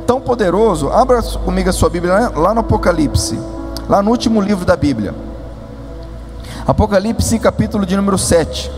tão 0.07 0.19
poderoso. 0.19 0.89
Abra 0.89 1.21
comigo 1.21 1.69
a 1.69 1.73
sua 1.73 1.89
Bíblia 1.89 2.31
lá 2.35 2.51
no 2.51 2.61
Apocalipse, 2.61 3.39
lá 3.87 4.01
no 4.01 4.09
último 4.09 4.41
livro 4.41 4.65
da 4.65 4.75
Bíblia. 4.75 5.13
Apocalipse, 6.67 7.37
capítulo 7.37 7.85
de 7.85 7.95
número 7.95 8.17
7. 8.17 8.71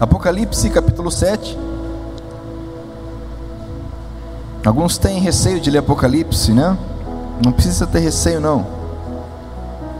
Apocalipse, 0.00 0.70
capítulo 0.70 1.10
7. 1.10 1.58
Alguns 4.64 4.96
têm 4.96 5.20
receio 5.20 5.60
de 5.60 5.70
ler 5.70 5.78
Apocalipse, 5.78 6.52
né? 6.52 6.76
Não 7.44 7.52
precisa 7.52 7.86
ter 7.86 7.98
receio, 7.98 8.40
não. 8.40 8.66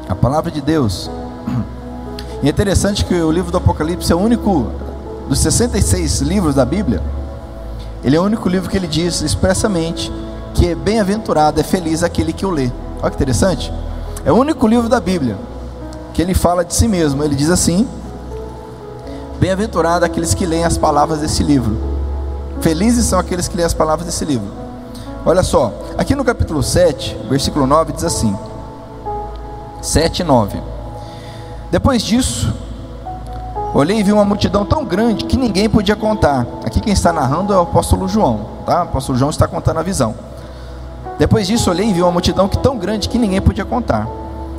A 0.08 0.14
palavra 0.14 0.50
de 0.50 0.60
Deus. 0.60 1.10
E 2.42 2.46
é 2.46 2.50
interessante 2.50 3.04
que 3.04 3.14
o 3.14 3.30
livro 3.30 3.50
do 3.50 3.58
Apocalipse 3.58 4.10
é 4.10 4.14
o 4.14 4.18
único 4.18 4.70
dos 5.28 5.38
66 5.38 6.20
livros 6.20 6.54
da 6.54 6.64
Bíblia 6.64 7.02
ele 8.04 8.16
é 8.16 8.20
o 8.20 8.22
único 8.22 8.48
livro 8.48 8.68
que 8.68 8.76
ele 8.76 8.86
diz 8.86 9.22
expressamente 9.22 10.12
que 10.52 10.68
é 10.68 10.74
bem-aventurado, 10.74 11.58
é 11.58 11.64
feliz 11.64 12.02
aquele 12.02 12.32
que 12.32 12.44
o 12.44 12.50
lê. 12.50 12.70
Olha 13.00 13.10
que 13.10 13.16
interessante. 13.16 13.72
É 14.24 14.30
o 14.30 14.36
único 14.36 14.66
livro 14.66 14.88
da 14.88 15.00
Bíblia 15.00 15.36
que 16.12 16.22
ele 16.22 16.34
fala 16.34 16.64
de 16.64 16.74
si 16.74 16.86
mesmo. 16.86 17.24
Ele 17.24 17.34
diz 17.34 17.50
assim: 17.50 17.88
Bem-aventurado 19.40 20.04
aqueles 20.04 20.34
que 20.34 20.46
leem 20.46 20.64
as 20.64 20.78
palavras 20.78 21.20
desse 21.20 21.42
livro. 21.42 21.76
Felizes 22.60 23.06
são 23.06 23.18
aqueles 23.18 23.48
que 23.48 23.56
leem 23.56 23.66
as 23.66 23.74
palavras 23.74 24.06
desse 24.06 24.24
livro. 24.24 24.52
Olha 25.26 25.42
só, 25.42 25.72
aqui 25.98 26.14
no 26.14 26.24
capítulo 26.24 26.62
7, 26.62 27.16
versículo 27.28 27.66
9, 27.66 27.92
diz 27.92 28.04
assim: 28.04 28.36
7 29.82 30.20
e 30.20 30.24
9. 30.24 30.62
Depois 31.70 32.02
disso, 32.02 32.54
Olhei 33.74 33.98
e 33.98 34.02
vi 34.04 34.12
uma 34.12 34.24
multidão 34.24 34.64
tão 34.64 34.84
grande 34.84 35.24
que 35.24 35.36
ninguém 35.36 35.68
podia 35.68 35.96
contar. 35.96 36.46
Aqui 36.64 36.80
quem 36.80 36.92
está 36.92 37.12
narrando 37.12 37.52
é 37.52 37.56
o 37.56 37.62
apóstolo 37.62 38.06
João, 38.06 38.46
tá? 38.64 38.78
O 38.78 38.82
apóstolo 38.84 39.18
João 39.18 39.30
está 39.30 39.48
contando 39.48 39.80
a 39.80 39.82
visão. 39.82 40.14
Depois 41.18 41.48
disso, 41.48 41.70
olhei 41.70 41.88
e 41.88 41.92
vi 41.92 42.00
uma 42.00 42.12
multidão 42.12 42.48
que 42.48 42.56
tão 42.56 42.78
grande 42.78 43.08
que 43.08 43.18
ninguém 43.18 43.40
podia 43.40 43.64
contar. 43.64 44.06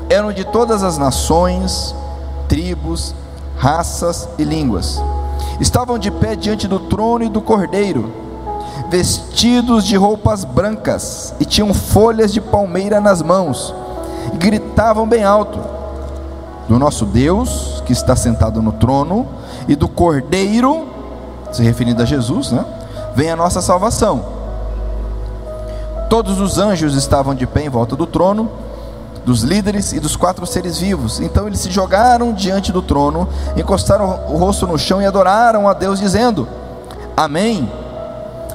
Eram 0.10 0.34
de 0.34 0.44
todas 0.44 0.84
as 0.84 0.98
nações, 0.98 1.96
tribos, 2.50 3.16
raças 3.56 4.28
e 4.38 4.44
línguas. 4.44 5.02
Estavam 5.62 5.98
de 5.98 6.12
pé 6.12 6.36
diante 6.36 6.68
do 6.68 6.80
trono 6.80 7.24
e 7.24 7.30
do 7.30 7.40
cordeiro, 7.40 8.12
vestidos 8.90 9.86
de 9.86 9.96
roupas 9.96 10.44
brancas, 10.44 11.34
e 11.40 11.46
tinham 11.46 11.74
folhas 11.74 12.34
de 12.34 12.42
palmeira 12.42 13.00
nas 13.00 13.22
mãos, 13.22 13.74
e 14.34 14.38
gritavam 14.38 15.08
bem 15.08 15.24
alto: 15.24 15.58
Do 16.68 16.78
nosso 16.78 17.06
Deus 17.06 17.75
que 17.86 17.94
está 17.94 18.16
sentado 18.16 18.62
no 18.62 18.74
trono 18.74 19.28
e 19.68 19.76
do 19.76 19.88
Cordeiro, 19.88 20.88
se 21.52 21.64
referindo 21.64 22.02
a 22.02 22.06
Jesus, 22.06 22.52
né? 22.52 22.66
Vem 23.16 23.30
a 23.30 23.36
nossa 23.36 23.62
salvação. 23.62 24.26
Todos 26.10 26.40
os 26.40 26.58
anjos 26.58 26.96
estavam 26.96 27.34
de 27.34 27.48
pé 27.48 27.64
em 27.64 27.70
volta 27.70 27.96
do 27.96 28.06
trono, 28.06 28.50
dos 29.26 29.42
líderes 29.42 29.92
e 29.94 30.00
dos 30.00 30.16
quatro 30.16 30.46
seres 30.46 30.78
vivos. 30.78 31.20
Então 31.20 31.48
eles 31.48 31.60
se 31.60 31.72
jogaram 31.72 32.34
diante 32.34 32.72
do 32.72 32.82
trono, 32.82 33.28
encostaram 33.56 34.20
o 34.30 34.38
rosto 34.38 34.68
no 34.68 34.78
chão 34.78 35.02
e 35.02 35.06
adoraram 35.06 35.68
a 35.68 35.74
Deus, 35.74 36.00
dizendo: 36.00 36.48
Amém. 37.16 37.72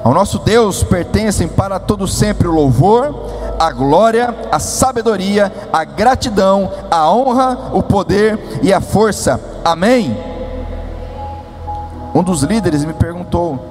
Ao 0.03 0.13
nosso 0.13 0.39
Deus 0.39 0.81
pertencem 0.81 1.47
para 1.47 1.79
todo 1.79 2.07
sempre 2.07 2.47
o 2.47 2.51
louvor, 2.51 3.13
a 3.61 3.71
glória, 3.71 4.33
a 4.51 4.57
sabedoria, 4.57 5.53
a 5.71 5.83
gratidão, 5.83 6.71
a 6.89 7.11
honra, 7.11 7.69
o 7.73 7.83
poder 7.83 8.59
e 8.63 8.73
a 8.73 8.81
força. 8.81 9.39
Amém. 9.63 10.17
Um 12.15 12.23
dos 12.23 12.41
líderes 12.41 12.83
me 12.83 12.93
perguntou: 12.93 13.63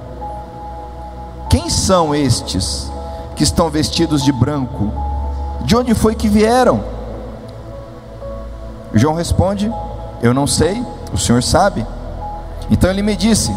Quem 1.51 1.69
são 1.69 2.15
estes 2.15 2.89
que 3.35 3.43
estão 3.43 3.69
vestidos 3.69 4.23
de 4.23 4.31
branco? 4.31 4.93
De 5.63 5.75
onde 5.75 5.93
foi 5.93 6.15
que 6.15 6.29
vieram? 6.29 6.85
João 8.95 9.17
responde: 9.17 9.73
Eu 10.23 10.33
não 10.33 10.47
sei, 10.47 10.87
o 11.13 11.19
Senhor 11.19 11.43
sabe. 11.43 11.85
Então 12.71 12.89
ele 12.89 13.03
me 13.03 13.17
disse: 13.17 13.53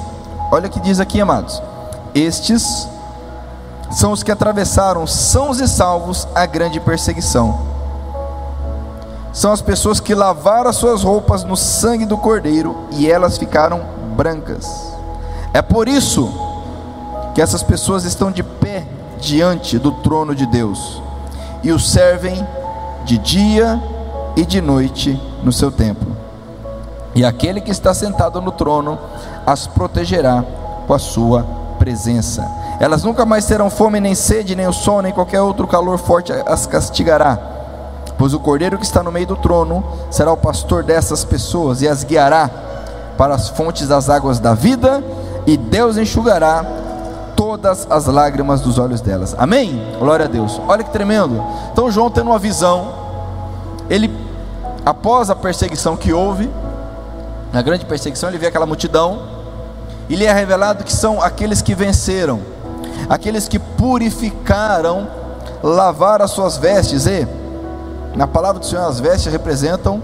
Olha 0.51 0.65
o 0.65 0.71
que 0.71 0.79
diz 0.79 0.99
aqui, 0.99 1.21
amados. 1.21 1.61
Estes 2.15 2.87
são 3.93 4.11
os 4.11 4.23
que 4.23 4.31
atravessaram 4.31 5.05
sãos 5.05 5.59
e 5.59 5.67
salvos 5.67 6.27
a 6.33 6.45
grande 6.45 6.79
perseguição. 6.79 7.73
São 9.31 9.51
as 9.51 9.61
pessoas 9.61 9.99
que 9.99 10.13
lavaram 10.13 10.69
as 10.69 10.75
suas 10.75 11.03
roupas 11.03 11.43
no 11.43 11.55
sangue 11.55 12.05
do 12.05 12.17
Cordeiro 12.17 12.75
e 12.91 13.09
elas 13.09 13.37
ficaram 13.37 13.81
brancas. 14.15 14.67
É 15.53 15.61
por 15.61 15.87
isso 15.87 16.31
que 17.33 17.41
essas 17.41 17.63
pessoas 17.63 18.03
estão 18.03 18.31
de 18.31 18.43
pé 18.43 18.87
diante 19.19 19.79
do 19.79 19.91
trono 19.91 20.35
de 20.35 20.45
Deus 20.45 21.01
e 21.63 21.71
o 21.71 21.79
servem 21.79 22.45
de 23.05 23.17
dia 23.17 23.81
e 24.35 24.45
de 24.45 24.59
noite 24.59 25.19
no 25.43 25.51
seu 25.51 25.71
templo. 25.71 26.15
E 27.15 27.23
aquele 27.23 27.61
que 27.61 27.71
está 27.71 27.93
sentado 27.93 28.41
no 28.41 28.51
trono 28.51 28.97
as 29.45 29.67
protegerá 29.67 30.43
com 30.87 30.93
a 30.93 30.99
sua 30.99 31.45
presença. 31.77 32.62
Elas 32.79 33.03
nunca 33.03 33.25
mais 33.25 33.45
terão 33.45 33.69
fome, 33.69 33.99
nem 33.99 34.15
sede, 34.15 34.55
nem 34.55 34.67
o 34.67 34.73
sol, 34.73 35.01
nem 35.01 35.11
qualquer 35.11 35.41
outro 35.41 35.67
calor 35.67 35.97
forte 35.97 36.31
as 36.45 36.65
castigará. 36.65 37.37
Pois 38.17 38.33
o 38.33 38.39
cordeiro 38.39 38.77
que 38.77 38.85
está 38.85 39.01
no 39.01 39.11
meio 39.11 39.27
do 39.27 39.35
trono 39.35 39.83
será 40.11 40.31
o 40.31 40.37
pastor 40.37 40.83
dessas 40.83 41.23
pessoas 41.23 41.81
e 41.81 41.87
as 41.87 42.03
guiará 42.03 42.49
para 43.17 43.35
as 43.35 43.49
fontes 43.49 43.87
das 43.87 44.09
águas 44.09 44.39
da 44.39 44.53
vida, 44.53 45.03
e 45.45 45.55
Deus 45.55 45.97
enxugará 45.97 46.65
todas 47.35 47.87
as 47.89 48.05
lágrimas 48.05 48.61
dos 48.61 48.79
olhos 48.79 49.01
delas. 49.01 49.35
Amém? 49.37 49.95
Glória 49.99 50.25
a 50.25 50.27
Deus. 50.27 50.59
Olha 50.67 50.83
que 50.83 50.91
tremendo. 50.91 51.43
Então 51.71 51.91
João 51.91 52.09
tendo 52.09 52.29
uma 52.29 52.39
visão, 52.39 52.93
ele 53.89 54.11
após 54.85 55.29
a 55.29 55.35
perseguição 55.35 55.95
que 55.95 56.11
houve, 56.11 56.49
na 57.51 57.61
grande 57.61 57.85
perseguição, 57.85 58.29
ele 58.29 58.37
vê 58.37 58.47
aquela 58.47 58.65
multidão 58.65 59.21
e 60.09 60.15
lhe 60.15 60.25
é 60.25 60.33
revelado 60.33 60.83
que 60.83 60.91
são 60.91 61.21
aqueles 61.21 61.61
que 61.61 61.75
venceram, 61.75 62.41
aqueles 63.09 63.47
que 63.47 63.59
purificaram, 63.59 65.07
lavaram 65.61 66.25
as 66.25 66.31
suas 66.31 66.57
vestes, 66.57 67.05
e 67.05 67.27
na 68.15 68.27
palavra 68.27 68.59
do 68.59 68.65
Senhor, 68.65 68.85
as 68.87 68.99
vestes 68.99 69.31
representam 69.31 70.01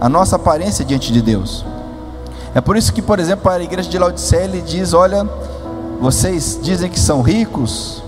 a 0.00 0.08
nossa 0.08 0.36
aparência 0.36 0.84
diante 0.84 1.12
de 1.12 1.22
Deus. 1.22 1.64
É 2.54 2.60
por 2.60 2.76
isso 2.76 2.92
que, 2.92 3.02
por 3.02 3.18
exemplo, 3.18 3.50
a 3.50 3.60
igreja 3.60 3.88
de 3.88 3.98
Laodiceia, 3.98 4.44
ele 4.44 4.60
diz: 4.60 4.92
Olha, 4.92 5.28
vocês 6.00 6.58
dizem 6.62 6.90
que 6.90 6.98
são 6.98 7.22
ricos, 7.22 8.02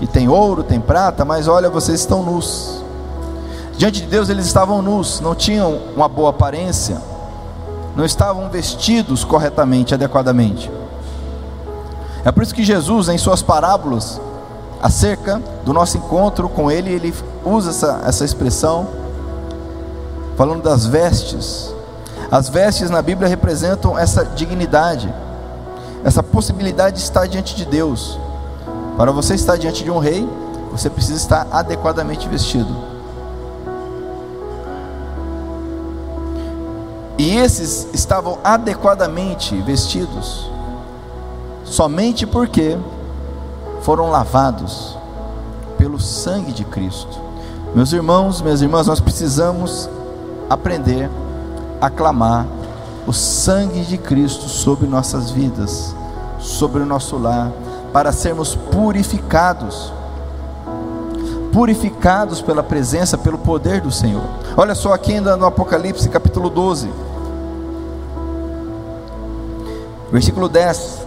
e 0.00 0.06
tem 0.06 0.28
ouro, 0.28 0.62
tem 0.62 0.80
prata, 0.80 1.24
mas 1.24 1.48
olha, 1.48 1.70
vocês 1.70 2.00
estão 2.00 2.22
nus. 2.22 2.82
Diante 3.76 4.02
de 4.02 4.06
Deus 4.06 4.28
eles 4.28 4.46
estavam 4.46 4.80
nus, 4.80 5.20
não 5.20 5.34
tinham 5.34 5.78
uma 5.94 6.08
boa 6.08 6.30
aparência, 6.30 7.00
não 7.94 8.04
estavam 8.04 8.48
vestidos 8.48 9.24
corretamente, 9.24 9.94
adequadamente. 9.94 10.70
É 12.26 12.32
por 12.32 12.42
isso 12.42 12.52
que 12.52 12.64
Jesus, 12.64 13.08
em 13.08 13.16
suas 13.16 13.40
parábolas, 13.40 14.20
acerca 14.82 15.40
do 15.64 15.72
nosso 15.72 15.96
encontro 15.96 16.48
com 16.48 16.68
Ele, 16.68 16.92
ele 16.92 17.14
usa 17.44 17.70
essa, 17.70 18.02
essa 18.04 18.24
expressão, 18.24 18.88
falando 20.36 20.60
das 20.60 20.86
vestes. 20.86 21.72
As 22.28 22.48
vestes 22.48 22.90
na 22.90 23.00
Bíblia 23.00 23.28
representam 23.28 23.96
essa 23.96 24.24
dignidade, 24.24 25.14
essa 26.04 26.20
possibilidade 26.20 26.96
de 26.96 27.02
estar 27.04 27.28
diante 27.28 27.54
de 27.54 27.64
Deus. 27.64 28.18
Para 28.96 29.12
você 29.12 29.36
estar 29.36 29.56
diante 29.56 29.84
de 29.84 29.90
um 29.92 30.00
rei, 30.00 30.28
você 30.72 30.90
precisa 30.90 31.18
estar 31.18 31.46
adequadamente 31.52 32.28
vestido. 32.28 32.74
E 37.16 37.36
esses 37.36 37.86
estavam 37.94 38.40
adequadamente 38.42 39.54
vestidos 39.62 40.55
somente 41.66 42.26
porque 42.26 42.78
foram 43.82 44.10
lavados 44.10 44.96
pelo 45.76 46.00
sangue 46.00 46.52
de 46.52 46.64
Cristo. 46.64 47.20
Meus 47.74 47.92
irmãos, 47.92 48.40
minhas 48.40 48.62
irmãs, 48.62 48.86
nós 48.86 49.00
precisamos 49.00 49.90
aprender 50.48 51.10
a 51.80 51.90
clamar 51.90 52.46
o 53.06 53.12
sangue 53.12 53.82
de 53.82 53.98
Cristo 53.98 54.48
sobre 54.48 54.86
nossas 54.86 55.30
vidas, 55.30 55.94
sobre 56.38 56.82
o 56.82 56.86
nosso 56.86 57.18
lar, 57.18 57.52
para 57.92 58.12
sermos 58.12 58.54
purificados. 58.54 59.92
Purificados 61.52 62.40
pela 62.42 62.62
presença, 62.62 63.16
pelo 63.18 63.38
poder 63.38 63.80
do 63.80 63.90
Senhor. 63.90 64.24
Olha 64.56 64.74
só 64.74 64.92
aqui 64.92 65.12
ainda 65.12 65.36
no 65.36 65.46
Apocalipse 65.46 66.08
capítulo 66.08 66.48
12, 66.50 66.90
versículo 70.10 70.48
10. 70.48 71.05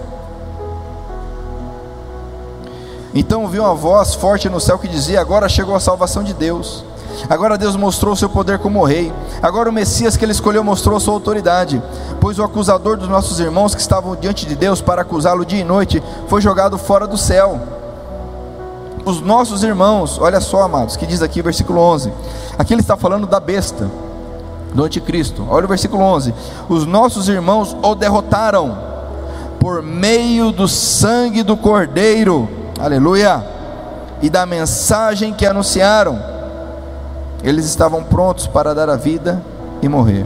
Então 3.13 3.41
ouviu 3.41 3.63
uma 3.63 3.73
voz 3.73 4.13
forte 4.13 4.49
no 4.49 4.59
céu 4.59 4.77
que 4.77 4.87
dizia: 4.87 5.19
Agora 5.19 5.49
chegou 5.49 5.75
a 5.75 5.79
salvação 5.79 6.23
de 6.23 6.33
Deus. 6.33 6.83
Agora 7.27 7.57
Deus 7.57 7.75
mostrou 7.75 8.15
seu 8.15 8.29
poder 8.29 8.59
como 8.59 8.83
rei. 8.83 9.11
Agora 9.41 9.69
o 9.69 9.73
Messias 9.73 10.15
que 10.15 10.23
ele 10.23 10.31
escolheu 10.31 10.63
mostrou 10.63 10.99
sua 10.99 11.13
autoridade. 11.13 11.81
Pois 12.21 12.37
o 12.37 12.43
acusador 12.43 12.97
dos 12.97 13.09
nossos 13.09 13.39
irmãos 13.39 13.73
que 13.73 13.81
estavam 13.81 14.15
diante 14.15 14.45
de 14.45 14.55
Deus 14.55 14.79
para 14.79 15.01
acusá-lo 15.01 15.45
dia 15.45 15.59
e 15.59 15.63
noite 15.63 16.03
foi 16.27 16.41
jogado 16.41 16.77
fora 16.77 17.07
do 17.07 17.17
céu. 17.17 17.59
Os 19.05 19.21
nossos 19.21 19.63
irmãos, 19.63 20.19
olha 20.19 20.39
só, 20.39 20.63
amados, 20.63 20.95
que 20.95 21.07
diz 21.07 21.21
aqui 21.21 21.41
versículo 21.41 21.79
11. 21.79 22.11
Aqui 22.57 22.73
ele 22.73 22.81
está 22.81 22.95
falando 22.95 23.25
da 23.25 23.39
besta, 23.39 23.89
do 24.73 24.83
anticristo. 24.83 25.45
Olha 25.49 25.65
o 25.65 25.69
versículo 25.69 26.03
11. 26.03 26.33
Os 26.67 26.85
nossos 26.85 27.27
irmãos 27.27 27.75
o 27.81 27.95
derrotaram 27.95 28.77
por 29.59 29.81
meio 29.81 30.51
do 30.51 30.67
sangue 30.67 31.43
do 31.43 31.57
cordeiro 31.57 32.58
aleluia, 32.79 33.43
e 34.21 34.29
da 34.29 34.45
mensagem 34.45 35.33
que 35.33 35.45
anunciaram. 35.45 36.19
Eles 37.43 37.65
estavam 37.65 38.03
prontos 38.03 38.47
para 38.47 38.73
dar 38.73 38.89
a 38.89 38.95
vida 38.95 39.41
e 39.81 39.87
morrer. 39.87 40.25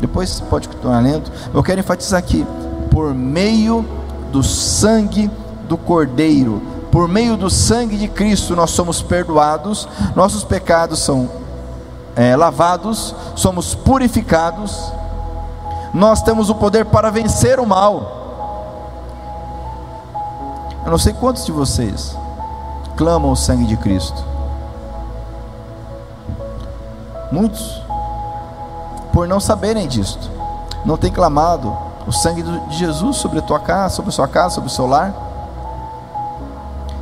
Depois 0.00 0.40
pode 0.40 0.68
continuar 0.68 1.00
lendo. 1.00 1.30
Eu 1.52 1.62
quero 1.62 1.80
enfatizar 1.80 2.18
aqui: 2.18 2.46
por 2.90 3.14
meio 3.14 3.84
do 4.32 4.42
sangue 4.42 5.30
do 5.68 5.76
Cordeiro, 5.76 6.60
por 6.90 7.08
meio 7.08 7.36
do 7.36 7.48
sangue 7.48 7.96
de 7.96 8.08
Cristo, 8.08 8.56
nós 8.56 8.70
somos 8.70 9.00
perdoados, 9.00 9.88
nossos 10.14 10.44
pecados 10.44 10.98
são 10.98 11.28
é, 12.16 12.36
lavados, 12.36 13.14
somos 13.36 13.74
purificados, 13.74 14.92
nós 15.94 16.22
temos 16.22 16.50
o 16.50 16.54
poder 16.54 16.84
para 16.86 17.10
vencer 17.10 17.60
o 17.60 17.66
mal. 17.66 18.19
Eu 20.84 20.90
não 20.90 20.98
sei 20.98 21.12
quantos 21.12 21.44
de 21.44 21.52
vocês 21.52 22.16
clamam 22.96 23.32
o 23.32 23.36
sangue 23.36 23.66
de 23.66 23.76
Cristo. 23.76 24.24
Muitos, 27.30 27.80
por 29.12 29.28
não 29.28 29.38
saberem 29.38 29.86
disto, 29.86 30.30
não 30.84 30.96
têm 30.96 31.12
clamado 31.12 31.76
o 32.06 32.12
sangue 32.12 32.42
de 32.42 32.76
Jesus 32.76 33.16
sobre 33.16 33.38
a 33.38 33.42
tua 33.42 33.60
casa, 33.60 33.94
sobre 33.94 34.08
a 34.08 34.12
sua 34.12 34.26
casa, 34.26 34.56
sobre 34.56 34.68
o 34.68 34.72
seu 34.72 34.86
lar. 34.86 35.14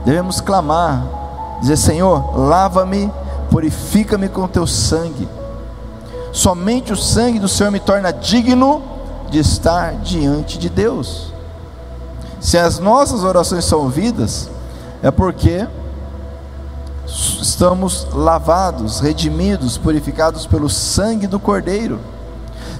Devemos 0.04 0.40
clamar, 0.40 1.02
dizer: 1.60 1.76
Senhor, 1.76 2.36
lava-me, 2.36 3.10
purifica-me 3.50 4.28
com 4.28 4.46
teu 4.46 4.66
sangue. 4.66 5.28
Somente 6.32 6.92
o 6.92 6.96
sangue 6.96 7.38
do 7.38 7.48
Senhor 7.48 7.70
me 7.70 7.80
torna 7.80 8.12
digno 8.12 8.82
de 9.30 9.38
estar 9.38 9.94
diante 9.94 10.58
de 10.58 10.68
Deus. 10.68 11.32
Se 12.40 12.56
as 12.56 12.78
nossas 12.78 13.24
orações 13.24 13.64
são 13.64 13.80
ouvidas, 13.80 14.48
é 15.02 15.10
porque 15.10 15.66
estamos 17.06 18.06
lavados, 18.12 19.00
redimidos, 19.00 19.78
purificados 19.78 20.46
pelo 20.46 20.68
sangue 20.68 21.26
do 21.26 21.40
Cordeiro. 21.40 21.98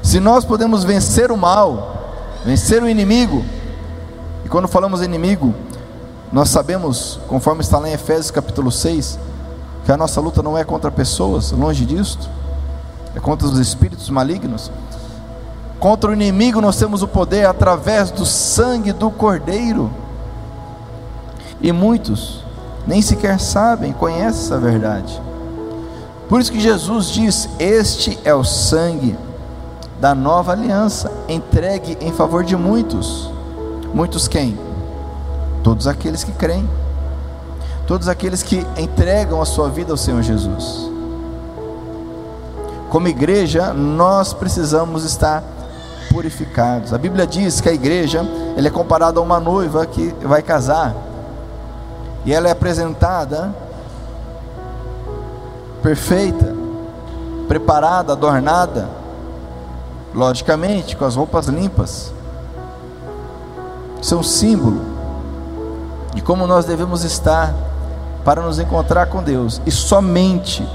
Se 0.03 0.21
nós 0.21 0.45
podemos 0.45 0.85
vencer 0.85 1.33
o 1.33 1.37
mal, 1.37 2.15
vencer 2.45 2.83
o 2.83 2.89
inimigo, 2.89 3.45
e 4.45 4.49
quando 4.49 4.69
falamos 4.69 5.03
inimigo, 5.03 5.55
nós 6.33 6.51
sabemos, 6.51 7.19
conforme 7.27 7.63
está 7.63 7.79
lá 7.79 7.89
em 7.89 7.93
Efésios 7.93 8.31
capítulo 8.31 8.71
6, 8.71 9.19
que 9.85 9.93
a 9.93 9.97
nossa 9.97 10.21
luta 10.21 10.43
não 10.43 10.57
é 10.57 10.63
contra 10.63 10.91
pessoas, 10.91 11.51
longe 11.51 11.85
disto, 11.85 12.29
é 13.15 13.21
contra 13.21 13.47
os 13.47 13.59
espíritos 13.59 14.11
malignos. 14.11 14.71
Contra 15.79 16.11
o 16.11 16.15
inimigo 16.15 16.61
nós 16.61 16.77
temos 16.77 17.03
o 17.03 17.09
poder 17.09 17.47
através 17.47 18.11
do 18.11 18.27
sangue 18.27 18.93
do 18.93 19.11
Cordeiro. 19.11 19.91
E 21.61 21.73
muitos 21.73 22.45
nem 22.87 23.03
sequer 23.03 23.39
sabem, 23.39 23.93
conhecem 23.93 24.45
essa 24.45 24.59
verdade. 24.59 25.21
Por 26.29 26.41
isso 26.41 26.51
que 26.51 26.61
Jesus 26.61 27.11
diz: 27.11 27.49
Este 27.59 28.19
é 28.25 28.35
o 28.35 28.45
sangue 28.45 29.17
da 30.01 30.15
nova 30.15 30.53
aliança, 30.53 31.13
entregue 31.29 31.97
em 32.01 32.13
favor 32.13 32.45
de 32.45 32.57
muitos. 32.57 33.31
Muitos 33.93 34.29
quem? 34.29 34.59
Todos 35.63 35.87
aqueles 35.87 36.25
que 36.25 36.33
creem. 36.33 36.69
Todos 37.87 38.09
aqueles 38.09 38.43
que 38.43 38.67
entregam 38.77 39.41
a 39.41 39.47
sua 39.47 39.69
vida 39.69 39.93
ao 39.93 39.97
Senhor 39.97 40.23
Jesus. 40.23 40.91
Como 42.91 43.09
igreja, 43.09 43.73
nós 43.73 44.33
precisamos 44.33 45.05
estar 45.05 45.43
purificados. 46.11 46.93
A 46.93 46.99
Bíblia 46.99 47.27
diz 47.27 47.61
que 47.61 47.69
a 47.69 47.73
igreja 47.73 48.23
ela 48.57 48.67
é 48.67 48.71
comparada 48.71 49.21
a 49.21 49.23
uma 49.23 49.39
noiva 49.39 49.87
que 49.87 50.15
vai 50.23 50.43
casar. 50.43 50.95
E 52.25 52.33
ela 52.33 52.49
é 52.49 52.51
apresentada 52.51 53.55
perfeita, 55.83 56.55
preparada, 57.47 58.13
adornada, 58.13 58.89
logicamente, 60.15 60.97
com 60.97 61.05
as 61.05 61.15
roupas 61.15 61.47
limpas. 61.47 62.13
Isso 64.01 64.15
é 64.15 64.17
um 64.19 64.23
símbolo 64.23 64.81
de 66.15 66.23
como 66.23 66.47
nós 66.47 66.65
devemos 66.65 67.05
estar 67.05 67.55
para 68.25 68.43
nos 68.43 68.59
encontrar 68.59 69.07
com 69.07 69.23
Deus, 69.23 69.63
e 69.65 69.71
somente 69.71 70.69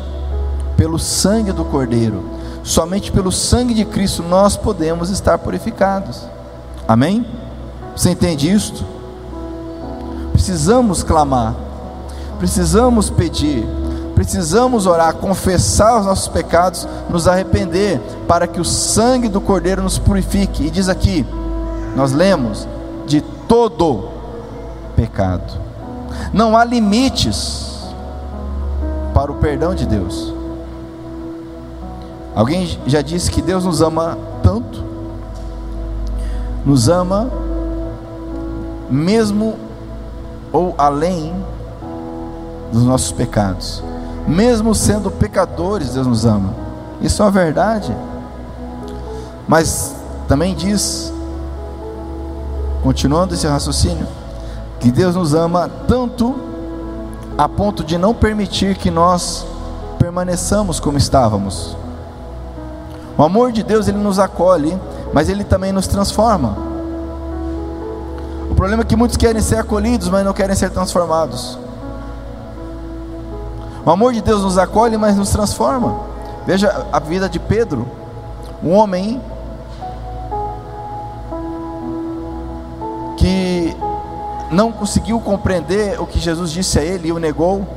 pelo 0.75 0.97
sangue 0.97 1.51
do 1.51 1.63
Cordeiro 1.65 2.23
Somente 2.63 3.11
pelo 3.11 3.31
sangue 3.31 3.73
de 3.73 3.83
Cristo 3.83 4.23
nós 4.23 4.55
podemos 4.55 5.09
estar 5.09 5.37
purificados. 5.37 6.21
Amém? 6.87 7.25
Você 7.95 8.09
entende 8.09 8.51
isto? 8.51 8.85
Precisamos 10.31 11.03
clamar, 11.03 11.53
precisamos 12.39 13.09
pedir, 13.09 13.65
precisamos 14.15 14.85
orar, 14.87 15.13
confessar 15.15 15.99
os 15.99 16.05
nossos 16.05 16.27
pecados, 16.27 16.87
nos 17.09 17.27
arrepender, 17.27 18.01
para 18.27 18.47
que 18.47 18.59
o 18.59 18.65
sangue 18.65 19.29
do 19.29 19.39
Cordeiro 19.39 19.83
nos 19.83 19.99
purifique. 19.99 20.65
E 20.65 20.71
diz 20.71 20.89
aqui, 20.89 21.25
nós 21.95 22.11
lemos, 22.11 22.67
de 23.05 23.21
todo 23.47 24.09
pecado. 24.95 25.61
Não 26.31 26.57
há 26.57 26.63
limites 26.63 27.83
para 29.13 29.31
o 29.31 29.35
perdão 29.35 29.75
de 29.75 29.85
Deus. 29.85 30.33
Alguém 32.35 32.79
já 32.87 33.01
disse 33.01 33.29
que 33.29 33.41
Deus 33.41 33.65
nos 33.65 33.81
ama 33.81 34.17
tanto, 34.41 34.83
nos 36.65 36.89
ama 36.89 37.29
mesmo 38.89 39.55
ou 40.51 40.73
além 40.77 41.33
dos 42.71 42.83
nossos 42.83 43.11
pecados, 43.11 43.83
mesmo 44.27 44.73
sendo 44.73 45.11
pecadores, 45.11 45.93
Deus 45.93 46.07
nos 46.07 46.25
ama. 46.25 46.53
Isso 47.01 47.21
é 47.21 47.25
uma 47.25 47.31
verdade. 47.31 47.95
Mas 49.47 49.95
também 50.27 50.55
diz, 50.55 51.13
continuando 52.81 53.33
esse 53.33 53.45
raciocínio, 53.45 54.07
que 54.79 54.91
Deus 54.91 55.15
nos 55.15 55.33
ama 55.33 55.69
tanto 55.87 56.35
a 57.37 57.47
ponto 57.47 57.83
de 57.83 57.97
não 57.97 58.13
permitir 58.13 58.75
que 58.77 58.89
nós 58.89 59.45
permaneçamos 59.99 60.79
como 60.79 60.97
estávamos. 60.97 61.75
O 63.17 63.23
amor 63.23 63.51
de 63.51 63.63
Deus 63.63 63.87
ele 63.87 63.97
nos 63.97 64.17
acolhe, 64.19 64.77
mas 65.13 65.29
ele 65.29 65.43
também 65.43 65.71
nos 65.71 65.87
transforma. 65.87 66.57
O 68.49 68.55
problema 68.55 68.83
é 68.83 68.85
que 68.85 68.95
muitos 68.95 69.17
querem 69.17 69.41
ser 69.41 69.57
acolhidos, 69.57 70.09
mas 70.09 70.25
não 70.25 70.33
querem 70.33 70.55
ser 70.55 70.69
transformados. 70.71 71.57
O 73.85 73.91
amor 73.91 74.13
de 74.13 74.21
Deus 74.21 74.41
nos 74.41 74.57
acolhe, 74.57 74.97
mas 74.97 75.15
nos 75.15 75.29
transforma. 75.29 75.99
Veja 76.45 76.85
a 76.91 76.99
vida 76.99 77.29
de 77.29 77.39
Pedro, 77.39 77.85
um 78.63 78.73
homem 78.73 79.21
que 83.17 83.75
não 84.51 84.71
conseguiu 84.71 85.19
compreender 85.19 85.99
o 86.01 86.05
que 86.05 86.19
Jesus 86.19 86.51
disse 86.51 86.79
a 86.79 86.81
ele 86.83 87.09
e 87.09 87.11
o 87.11 87.19
negou. 87.19 87.67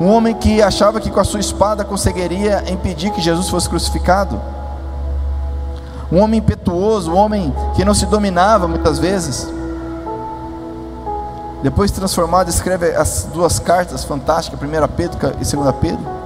Um 0.00 0.08
homem 0.08 0.34
que 0.34 0.62
achava 0.62 1.00
que 1.00 1.10
com 1.10 1.18
a 1.18 1.24
sua 1.24 1.40
espada 1.40 1.84
conseguiria 1.84 2.64
impedir 2.70 3.10
que 3.10 3.20
Jesus 3.20 3.48
fosse 3.48 3.68
crucificado. 3.68 4.40
Um 6.10 6.20
homem 6.22 6.38
impetuoso, 6.38 7.10
um 7.10 7.16
homem 7.16 7.52
que 7.74 7.84
não 7.84 7.94
se 7.94 8.06
dominava 8.06 8.68
muitas 8.68 8.98
vezes. 8.98 9.48
Depois 11.62 11.90
transformado, 11.90 12.48
escreve 12.48 12.94
as 12.94 13.28
duas 13.32 13.58
cartas 13.58 14.04
fantásticas, 14.04 14.60
1 14.60 14.88
Pedro 14.96 15.18
e 15.40 15.44
2 15.44 15.74
Pedro. 15.80 16.18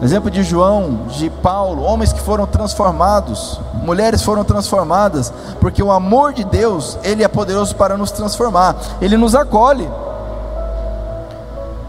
Exemplo 0.00 0.30
de 0.30 0.44
João, 0.44 1.06
de 1.08 1.28
Paulo, 1.28 1.82
homens 1.82 2.12
que 2.12 2.20
foram 2.20 2.46
transformados, 2.46 3.60
mulheres 3.82 4.22
foram 4.22 4.44
transformadas, 4.44 5.32
porque 5.60 5.82
o 5.82 5.90
amor 5.90 6.32
de 6.32 6.44
Deus, 6.44 6.96
ele 7.02 7.24
é 7.24 7.28
poderoso 7.28 7.74
para 7.74 7.96
nos 7.96 8.12
transformar. 8.12 8.76
Ele 9.00 9.16
nos 9.16 9.34
acolhe, 9.34 9.90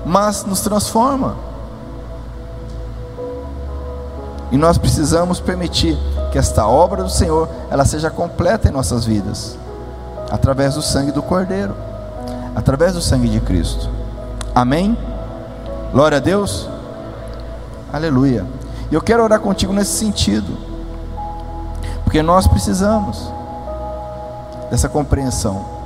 mas 0.10 0.44
nos 0.44 0.62
transforma. 0.62 1.36
E 4.52 4.58
nós 4.58 4.76
precisamos 4.76 5.40
permitir 5.40 5.96
que 6.32 6.40
esta 6.40 6.66
obra 6.66 7.04
do 7.04 7.10
Senhor, 7.12 7.48
ela 7.70 7.86
seja 7.86 8.10
completa 8.10 8.68
em 8.68 8.72
nossas 8.72 9.06
vidas 9.06 9.56
através 10.32 10.74
do 10.74 10.82
sangue 10.82 11.12
do 11.12 11.22
Cordeiro, 11.22 11.76
através 12.56 12.94
do 12.94 13.02
sangue 13.02 13.30
de 13.30 13.40
Cristo. 13.40 13.88
Amém? 14.56 14.98
Glória 15.92 16.18
a 16.18 16.22
Deus. 16.22 16.68
Aleluia. 17.94 18.48
E 18.90 18.96
eu 18.96 19.02
quero 19.02 19.24
orar 19.24 19.40
contigo 19.40 19.72
nesse 19.72 19.92
sentido, 19.92 20.58
porque 22.04 22.24
nós 22.24 22.48
precisamos 22.48 23.32
dessa 24.72 24.90
compreensão. 24.90 25.79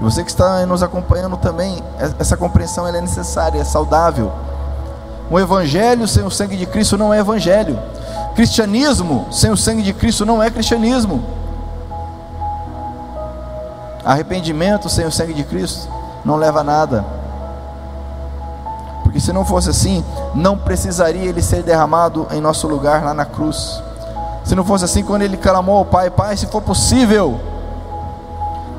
E 0.00 0.04
você 0.04 0.22
que 0.22 0.30
está 0.30 0.64
nos 0.64 0.82
acompanhando 0.82 1.36
também, 1.36 1.82
essa 2.18 2.36
compreensão 2.36 2.86
é 2.86 3.00
necessária, 3.00 3.60
é 3.60 3.64
saudável. 3.64 4.32
Um 5.30 5.38
evangelho 5.38 6.06
sem 6.06 6.24
o 6.24 6.30
sangue 6.30 6.56
de 6.56 6.66
Cristo 6.66 6.96
não 6.96 7.12
é 7.12 7.18
evangelho. 7.18 7.78
Cristianismo 8.34 9.26
sem 9.30 9.50
o 9.50 9.56
sangue 9.56 9.82
de 9.82 9.92
Cristo 9.92 10.24
não 10.24 10.42
é 10.42 10.50
cristianismo. 10.50 11.22
Arrependimento 14.04 14.88
sem 14.88 15.04
o 15.04 15.12
sangue 15.12 15.34
de 15.34 15.44
Cristo 15.44 15.88
não 16.24 16.36
leva 16.36 16.60
a 16.60 16.64
nada. 16.64 17.04
Porque 19.02 19.20
se 19.20 19.32
não 19.32 19.44
fosse 19.44 19.68
assim, 19.68 20.04
não 20.34 20.56
precisaria 20.56 21.28
ele 21.28 21.42
ser 21.42 21.62
derramado 21.62 22.26
em 22.30 22.40
nosso 22.40 22.68
lugar 22.68 23.02
lá 23.02 23.12
na 23.12 23.24
cruz. 23.24 23.82
Se 24.44 24.54
não 24.54 24.64
fosse 24.64 24.84
assim, 24.84 25.02
quando 25.02 25.22
ele 25.22 25.36
clamou 25.36 25.76
ao 25.78 25.84
Pai, 25.84 26.08
Pai, 26.08 26.36
se 26.36 26.46
for 26.46 26.62
possível, 26.62 27.38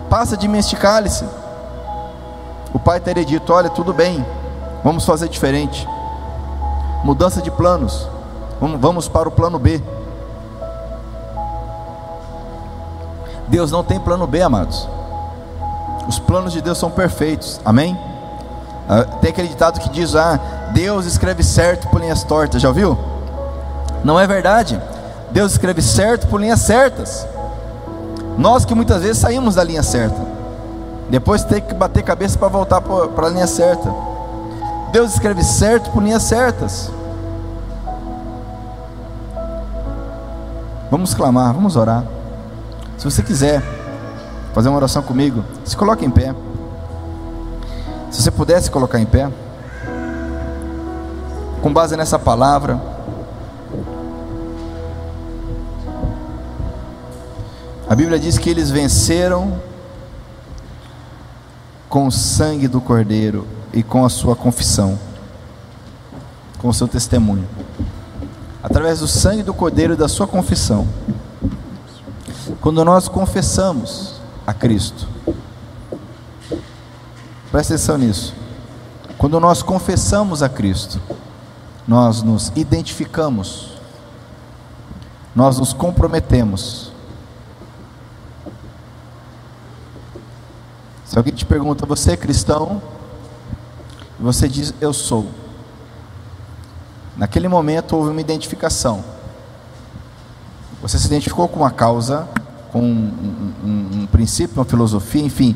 passa 0.09 0.35
de 0.35 0.47
mim 0.47 0.57
este 0.57 0.75
cálice. 0.75 1.25
O 2.73 2.79
Pai 2.79 2.99
teria 2.99 3.25
dito: 3.25 3.53
Olha, 3.53 3.69
tudo 3.69 3.93
bem, 3.93 4.25
vamos 4.83 5.05
fazer 5.05 5.29
diferente. 5.29 5.87
Mudança 7.03 7.41
de 7.41 7.49
planos, 7.49 8.07
vamos 8.79 9.07
para 9.07 9.29
o 9.29 9.31
plano 9.31 9.57
B. 9.57 9.81
Deus 13.47 13.71
não 13.71 13.83
tem 13.83 13.99
plano 13.99 14.27
B, 14.27 14.41
amados. 14.41 14.87
Os 16.07 16.19
planos 16.19 16.53
de 16.53 16.61
Deus 16.61 16.77
são 16.77 16.89
perfeitos. 16.89 17.59
Amém? 17.65 17.97
Ah, 18.87 19.03
tem 19.21 19.29
aquele 19.29 19.47
ditado 19.47 19.79
que 19.79 19.89
diz: 19.89 20.15
Ah, 20.15 20.39
Deus 20.71 21.05
escreve 21.05 21.43
certo 21.43 21.87
por 21.89 22.01
linhas 22.01 22.23
tortas. 22.23 22.61
Já 22.61 22.67
ouviu? 22.67 22.97
Não 24.03 24.19
é 24.19 24.25
verdade. 24.27 24.79
Deus 25.31 25.51
escreve 25.51 25.81
certo 25.81 26.27
por 26.27 26.39
linhas 26.39 26.61
certas. 26.61 27.27
Nós 28.39 28.63
que 28.63 28.73
muitas 28.73 29.01
vezes 29.01 29.17
saímos 29.17 29.55
da 29.55 29.65
linha 29.65 29.83
certa. 29.83 30.15
Depois 31.09 31.43
tem 31.43 31.61
que 31.61 31.73
bater 31.73 32.01
cabeça 32.03 32.39
para 32.39 32.47
voltar 32.47 32.79
para 32.79 33.27
a 33.27 33.29
linha 33.29 33.45
certa. 33.45 33.93
Deus 34.93 35.11
escreve 35.11 35.43
certo 35.43 35.91
por 35.91 36.01
linhas 36.01 36.23
certas. 36.23 36.89
Vamos 40.89 41.13
clamar, 41.13 41.53
vamos 41.53 41.75
orar. 41.75 42.05
Se 42.97 43.03
você 43.03 43.21
quiser 43.21 43.61
fazer 44.53 44.69
uma 44.69 44.77
oração 44.77 45.01
comigo, 45.01 45.43
se 45.65 45.75
coloque 45.75 46.05
em 46.05 46.09
pé. 46.09 46.33
Se 48.09 48.21
você 48.21 48.31
pudesse 48.31 48.71
colocar 48.71 49.01
em 49.01 49.05
pé, 49.05 49.29
com 51.61 51.73
base 51.73 51.97
nessa 51.97 52.17
palavra, 52.17 52.79
a 57.89 57.95
Bíblia 57.95 58.19
diz 58.19 58.37
que 58.37 58.51
eles 58.51 58.69
venceram 58.69 59.59
com 61.89 62.05
o 62.05 62.11
sangue 62.11 62.67
do 62.67 62.79
Cordeiro 62.79 63.47
e 63.73 63.81
com 63.81 64.05
a 64.05 64.09
sua 64.09 64.35
confissão, 64.35 64.97
com 66.59 66.67
o 66.67 66.73
seu 66.73 66.87
testemunho. 66.87 67.49
Através 68.61 68.99
do 68.99 69.07
sangue 69.07 69.41
do 69.41 69.55
Cordeiro 69.55 69.93
e 69.93 69.97
da 69.97 70.07
sua 70.07 70.27
confissão. 70.27 70.87
Quando 72.61 72.85
nós 72.85 73.07
confessamos, 73.07 74.21
a 74.45 74.53
Cristo. 74.53 75.07
Presta 77.51 77.73
atenção 77.73 77.97
nisso. 77.97 78.35
Quando 79.17 79.39
nós 79.39 79.61
confessamos 79.63 80.41
a 80.41 80.49
Cristo, 80.49 80.99
nós 81.87 82.21
nos 82.21 82.51
identificamos, 82.55 83.73
nós 85.35 85.57
nos 85.57 85.73
comprometemos. 85.73 86.88
Se 91.09 91.17
alguém 91.17 91.33
te 91.33 91.43
pergunta, 91.43 91.87
você 91.87 92.11
é 92.11 92.17
cristão? 92.17 92.79
Você 94.19 94.47
diz, 94.47 94.75
eu 94.79 94.93
sou. 94.93 95.25
Naquele 97.17 97.47
momento 97.47 97.95
houve 97.95 98.11
uma 98.11 98.21
identificação. 98.21 99.03
Você 100.83 100.99
se 100.99 101.07
identificou 101.07 101.47
com 101.47 101.61
uma 101.61 101.71
causa, 101.71 102.29
com 102.71 102.79
um, 102.79 103.53
um, 103.63 104.01
um 104.01 104.05
princípio, 104.05 104.59
uma 104.59 104.65
filosofia, 104.65 105.23
enfim, 105.23 105.55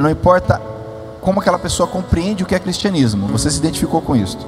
não 0.00 0.10
importa 0.10 0.60
como 1.20 1.38
aquela 1.38 1.60
pessoa 1.60 1.86
compreende 1.88 2.42
o 2.42 2.46
que 2.46 2.54
é 2.56 2.58
cristianismo, 2.58 3.28
você 3.28 3.48
se 3.52 3.58
identificou 3.58 4.02
com 4.02 4.16
isso. 4.16 4.44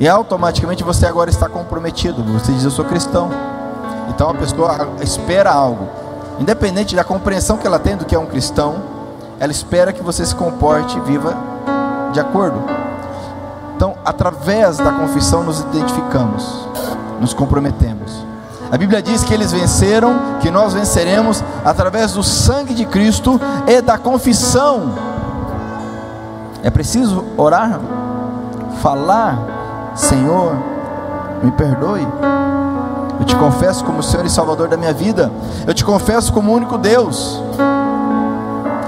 E 0.00 0.08
automaticamente 0.08 0.82
você 0.82 1.04
agora 1.04 1.28
está 1.28 1.50
comprometido. 1.50 2.24
Você 2.32 2.50
diz, 2.52 2.64
eu 2.64 2.70
sou 2.70 2.86
cristão. 2.86 3.28
Então 4.08 4.30
a 4.30 4.34
pessoa 4.34 4.96
espera 5.02 5.52
algo. 5.52 5.86
Independente 6.38 6.96
da 6.96 7.04
compreensão 7.04 7.56
que 7.56 7.66
ela 7.66 7.78
tem 7.78 7.96
do 7.96 8.04
que 8.04 8.14
é 8.14 8.18
um 8.18 8.26
cristão, 8.26 8.82
ela 9.38 9.52
espera 9.52 9.92
que 9.92 10.02
você 10.02 10.24
se 10.24 10.34
comporte 10.34 10.96
e 10.96 11.00
viva 11.00 11.36
de 12.12 12.20
acordo. 12.20 12.62
Então, 13.76 13.94
através 14.04 14.76
da 14.76 14.92
confissão, 14.92 15.42
nos 15.42 15.60
identificamos, 15.60 16.68
nos 17.20 17.34
comprometemos. 17.34 18.24
A 18.70 18.78
Bíblia 18.78 19.02
diz 19.02 19.22
que 19.22 19.34
eles 19.34 19.52
venceram, 19.52 20.38
que 20.40 20.50
nós 20.50 20.72
venceremos 20.72 21.42
através 21.64 22.12
do 22.12 22.22
sangue 22.22 22.72
de 22.72 22.86
Cristo 22.86 23.40
e 23.66 23.82
da 23.82 23.98
confissão. 23.98 24.94
É 26.62 26.70
preciso 26.70 27.24
orar, 27.36 27.80
falar, 28.80 29.92
Senhor, 29.94 30.56
me 31.42 31.50
perdoe. 31.50 32.06
Eu 33.22 33.26
te 33.26 33.36
confesso 33.36 33.84
como 33.84 34.02
Senhor 34.02 34.26
e 34.26 34.28
Salvador 34.28 34.66
da 34.66 34.76
minha 34.76 34.92
vida. 34.92 35.30
Eu 35.64 35.72
te 35.72 35.84
confesso 35.84 36.32
como 36.32 36.52
único 36.52 36.76
Deus. 36.76 37.40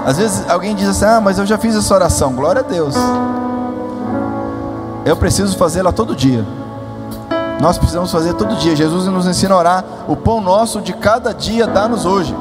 Às 0.05 0.17
vezes 0.17 0.43
alguém 0.49 0.75
diz 0.75 0.89
assim: 0.89 1.05
Ah, 1.05 1.21
mas 1.21 1.39
eu 1.39 1.45
já 1.45 1.57
fiz 1.57 1.73
essa 1.73 1.93
oração. 1.93 2.33
Glória 2.33 2.59
a 2.59 2.63
Deus. 2.63 2.95
Eu 5.05 5.15
preciso 5.15 5.57
fazê-la 5.57 5.93
todo 5.93 6.13
dia. 6.13 6.45
Nós 7.61 7.77
precisamos 7.77 8.11
fazer 8.11 8.33
todo 8.33 8.57
dia. 8.57 8.75
Jesus 8.75 9.05
nos 9.05 9.25
ensina 9.25 9.55
a 9.55 9.57
orar: 9.57 9.85
o 10.05 10.17
pão 10.17 10.41
nosso 10.41 10.81
de 10.81 10.91
cada 10.91 11.33
dia 11.33 11.65
dá-nos 11.65 12.05
hoje. 12.05 12.35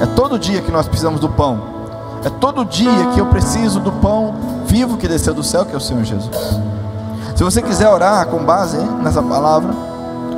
É 0.00 0.06
todo 0.06 0.38
dia 0.38 0.62
que 0.62 0.72
nós 0.72 0.88
precisamos 0.88 1.20
do 1.20 1.28
pão. 1.28 1.60
É 2.24 2.30
todo 2.30 2.64
dia 2.64 3.08
que 3.12 3.20
eu 3.20 3.26
preciso 3.26 3.78
do 3.78 3.92
pão 3.92 4.34
vivo 4.64 4.96
que 4.96 5.06
desceu 5.06 5.34
do 5.34 5.42
céu, 5.42 5.66
que 5.66 5.74
é 5.74 5.76
o 5.76 5.80
Senhor 5.80 6.02
Jesus. 6.02 6.34
Se 7.36 7.44
você 7.44 7.60
quiser 7.60 7.90
orar 7.90 8.26
com 8.28 8.42
base 8.42 8.78
nessa 8.78 9.22
palavra, 9.22 9.91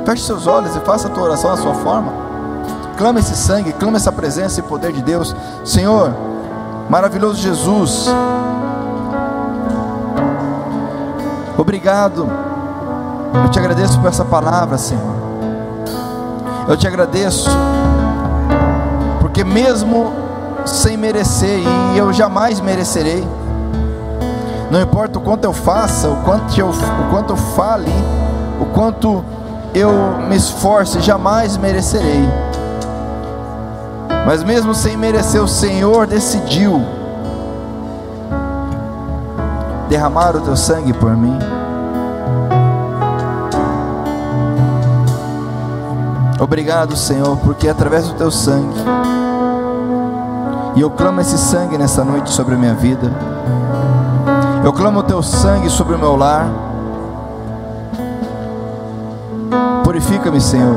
feche 0.05 0.23
seus 0.23 0.47
olhos 0.47 0.75
e 0.75 0.79
faça 0.81 1.07
a 1.07 1.11
tua 1.11 1.23
oração 1.23 1.51
da 1.51 1.57
sua 1.57 1.73
forma. 1.73 2.11
Clama 2.97 3.19
esse 3.19 3.35
sangue, 3.35 3.73
clama 3.73 3.97
essa 3.97 4.11
presença 4.11 4.59
e 4.59 4.63
poder 4.63 4.91
de 4.91 5.01
Deus. 5.01 5.35
Senhor, 5.65 6.13
maravilhoso 6.89 7.41
Jesus, 7.41 8.07
Obrigado. 11.57 12.29
Eu 13.43 13.49
te 13.49 13.59
agradeço 13.59 13.99
por 13.99 14.09
essa 14.09 14.25
palavra, 14.25 14.77
Senhor. 14.77 15.15
Eu 16.67 16.75
te 16.75 16.85
agradeço, 16.85 17.49
porque 19.21 19.43
mesmo 19.43 20.11
sem 20.65 20.97
merecer, 20.97 21.61
e 21.93 21.97
eu 21.97 22.11
jamais 22.11 22.59
merecerei, 22.59 23.25
não 24.69 24.81
importa 24.81 25.19
o 25.19 25.21
quanto 25.21 25.45
eu 25.45 25.53
faça, 25.53 26.09
o 26.09 26.17
quanto 26.23 26.59
eu, 26.59 26.69
o 26.69 27.09
quanto 27.09 27.33
eu 27.33 27.37
fale, 27.37 27.91
o 28.59 28.65
quanto 28.65 29.23
eu 29.75 29.91
me 30.29 30.35
esforce, 30.37 31.01
jamais 31.01 31.57
merecerei. 31.57 32.23
Mas 34.25 34.43
mesmo 34.43 34.73
sem 34.73 34.95
merecer, 34.95 35.43
o 35.43 35.47
Senhor 35.47 36.07
decidiu 36.07 36.81
derramar 39.89 40.35
o 40.35 40.41
teu 40.41 40.55
sangue 40.55 40.93
por 40.93 41.15
mim. 41.15 41.37
Obrigado, 46.39 46.95
Senhor, 46.95 47.37
porque 47.37 47.67
através 47.67 48.07
do 48.07 48.13
teu 48.13 48.31
sangue, 48.31 48.79
e 50.75 50.81
eu 50.81 50.89
clamo 50.89 51.21
esse 51.21 51.37
sangue 51.37 51.77
nessa 51.77 52.03
noite 52.03 52.31
sobre 52.31 52.55
a 52.55 52.57
minha 52.57 52.73
vida, 52.73 53.11
eu 54.63 54.73
clamo 54.73 54.99
o 54.99 55.03
teu 55.03 55.21
sangue 55.21 55.69
sobre 55.69 55.95
o 55.95 55.99
meu 55.99 56.15
lar. 56.15 56.47
Purifica-me, 59.95 60.41
Senhor, 60.41 60.75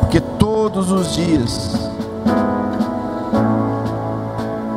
porque 0.00 0.22
todos 0.22 0.90
os 0.90 1.12
dias 1.12 1.70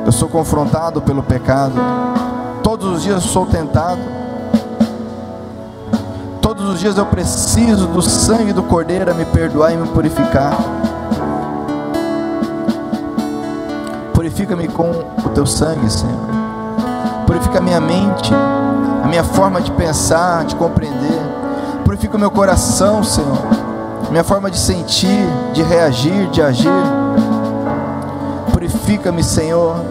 eu 0.06 0.12
sou 0.12 0.28
confrontado 0.28 1.02
pelo 1.02 1.24
pecado, 1.24 1.76
todos 2.62 2.98
os 2.98 3.02
dias 3.02 3.24
eu 3.24 3.30
sou 3.30 3.46
tentado, 3.46 4.02
todos 6.42 6.68
os 6.68 6.82
dias 6.82 6.98
eu 6.98 7.06
preciso 7.06 7.88
do 7.88 8.02
sangue 8.02 8.52
do 8.52 8.62
Cordeiro 8.62 9.10
a 9.10 9.14
me 9.14 9.24
perdoar 9.24 9.72
e 9.72 9.78
me 9.78 9.88
purificar. 9.88 10.54
Purifica-me 14.14 14.68
com 14.68 14.92
o 15.26 15.30
teu 15.30 15.46
sangue, 15.46 15.90
Senhor. 15.90 16.20
Purifica 17.26 17.60
a 17.60 17.62
minha 17.62 17.80
mente, 17.80 18.34
a 19.02 19.08
minha 19.08 19.24
forma 19.24 19.62
de 19.62 19.72
pensar, 19.72 20.44
de 20.44 20.58
compreender, 20.58 21.22
purifica 21.86 22.18
o 22.18 22.20
meu 22.20 22.32
coração, 22.32 23.02
Senhor, 23.02 23.61
minha 24.12 24.26
forma 24.26 24.52
de 24.52 24.58
sentir, 24.58 25.26
de 25.54 25.64
reagir, 25.64 26.30
de 26.32 26.42
agir. 26.42 26.70
Purifica-me, 28.52 29.24
Senhor, 29.24 29.86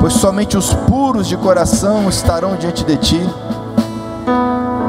pois 0.00 0.14
somente 0.14 0.56
os 0.58 0.74
puros 0.74 1.28
de 1.28 1.36
coração 1.36 2.08
estarão 2.08 2.56
diante 2.56 2.84
de 2.84 2.96
Ti. 2.96 3.30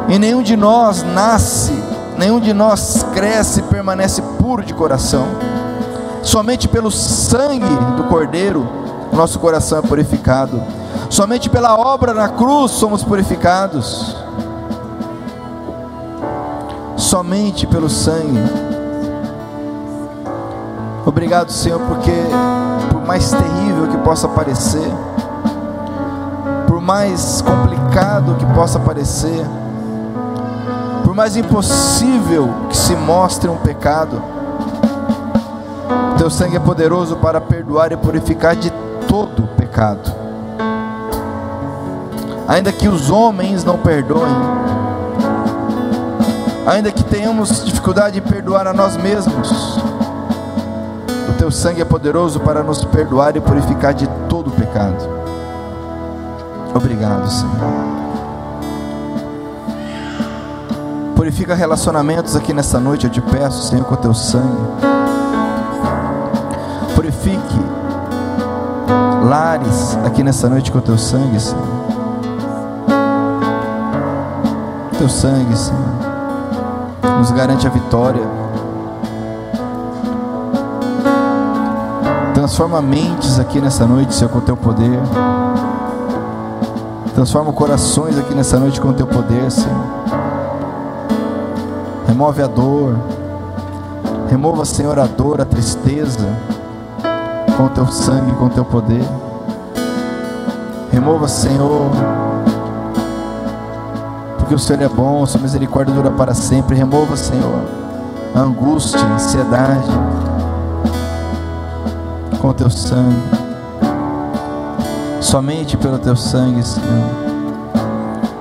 E 0.10 0.18
nenhum 0.18 0.42
de 0.42 0.58
nós 0.58 1.04
nasce, 1.04 1.72
nenhum 2.18 2.40
de 2.40 2.52
nós 2.52 3.06
cresce 3.14 3.60
e 3.60 3.64
permanece 3.64 4.24
puro 4.40 4.64
de 4.64 4.74
coração. 4.74 5.28
Somente 6.24 6.68
pelo 6.68 6.90
sangue 6.90 7.76
do 7.96 8.06
Cordeiro, 8.06 8.68
nosso 9.14 9.38
coração 9.38 9.78
é 9.78 9.82
purificado. 9.84 10.60
Somente 11.12 11.48
pela 11.48 11.78
obra 11.78 12.12
na 12.12 12.28
cruz 12.28 12.72
somos 12.72 13.04
purificados. 13.04 14.29
Somente 17.10 17.66
pelo 17.66 17.90
sangue. 17.90 18.38
Obrigado, 21.04 21.52
Senhor, 21.52 21.80
porque 21.80 22.14
por 22.92 23.04
mais 23.04 23.32
terrível 23.32 23.88
que 23.88 23.98
possa 23.98 24.28
parecer, 24.28 24.92
por 26.68 26.80
mais 26.80 27.42
complicado 27.42 28.36
que 28.36 28.46
possa 28.54 28.78
parecer, 28.80 29.44
por 31.04 31.16
mais 31.16 31.36
impossível 31.36 32.48
que 32.70 32.78
se 32.78 32.96
mostre 32.96 33.50
um 33.50 33.58
pecado, 33.58 34.22
teu 36.16 36.30
sangue 36.30 36.58
é 36.58 36.60
poderoso 36.60 37.16
para 37.16 37.42
perdoar 37.42 37.92
e 37.92 37.98
purificar 37.98 38.56
de 38.56 38.70
todo 39.08 39.48
pecado 39.58 40.20
ainda 42.48 42.72
que 42.72 42.88
os 42.88 43.12
homens 43.12 43.64
não 43.64 43.78
perdoem, 43.78 44.34
ainda 46.66 46.92
que 46.92 47.04
tenhamos 47.04 47.66
dificuldade 47.66 48.20
de 48.20 48.22
perdoar 48.22 48.68
a 48.68 48.74
nós 48.74 48.98
mesmos, 48.98 49.78
o 51.30 51.34
teu 51.38 51.52
sangue 51.52 51.82
é 51.82 51.86
poderoso 51.86 52.40
para 52.40 52.64
nos 52.64 52.84
perdoar 52.86 53.36
e 53.36 53.42
purificar 53.42 53.94
de 53.94 54.08
todo 54.28 54.48
o 54.48 54.52
pecado. 54.52 55.08
Obrigado, 56.74 57.30
Senhor. 57.30 57.90
Purifica 61.16 61.54
relacionamentos 61.54 62.36
aqui 62.36 62.54
nessa 62.54 62.80
noite, 62.80 63.06
eu 63.06 63.12
te 63.12 63.22
peço, 63.22 63.68
Senhor, 63.68 63.84
com 63.86 63.94
o 63.94 63.98
teu 63.98 64.14
sangue. 64.14 64.68
Purifique 66.96 67.60
lares 69.24 69.98
aqui 70.06 70.24
nessa 70.24 70.50
noite 70.50 70.72
com 70.72 70.78
o 70.80 70.82
teu 70.82 70.98
sangue, 70.98 71.40
Senhor. 71.40 71.90
teu 75.00 75.08
sangue, 75.08 75.58
Senhor, 75.58 76.09
nos 77.20 77.32
garante 77.32 77.68
a 77.68 77.70
vitória. 77.70 78.24
Transforma 82.34 82.82
mentes 82.82 83.40
aqui 83.40 83.60
nessa 83.60 83.86
noite, 83.86 84.14
Senhor, 84.14 84.30
com 84.30 84.40
o 84.40 84.42
teu 84.42 84.56
poder. 84.56 85.00
Transforma 87.14 87.52
corações 87.52 88.18
aqui 88.18 88.34
nessa 88.34 88.58
noite 88.58 88.80
com 88.80 88.90
o 88.90 88.94
teu 88.94 89.06
poder, 89.06 89.52
Senhor. 89.52 90.00
Remove 92.08 92.42
a 92.42 92.48
dor. 92.48 92.96
Remova, 94.30 94.64
Senhor, 94.64 94.98
a 95.00 95.06
dor, 95.06 95.42
a 95.42 95.46
tristeza, 95.46 96.28
com 97.58 97.66
o 97.66 97.70
teu 97.70 97.88
sangue, 97.88 98.32
com 98.34 98.46
o 98.46 98.50
teu 98.50 98.64
poder. 98.64 99.04
Remova, 100.92 101.28
Senhor, 101.28 101.90
porque 104.50 104.56
o 104.56 104.60
Senhor 104.60 104.82
é 104.82 104.90
bom, 104.90 105.24
sua 105.28 105.40
misericórdia 105.40 105.94
dura 105.94 106.10
para 106.10 106.34
sempre. 106.34 106.76
Remova, 106.76 107.16
Senhor, 107.16 107.62
a 108.34 108.40
angústia, 108.40 109.00
a 109.00 109.14
ansiedade 109.14 109.88
com 112.42 112.48
o 112.48 112.54
teu 112.56 112.68
sangue. 112.68 113.30
Somente 115.22 115.78
pelo 115.78 116.00
teu 116.00 116.16
sangue, 116.16 116.64
Senhor. 116.64 117.10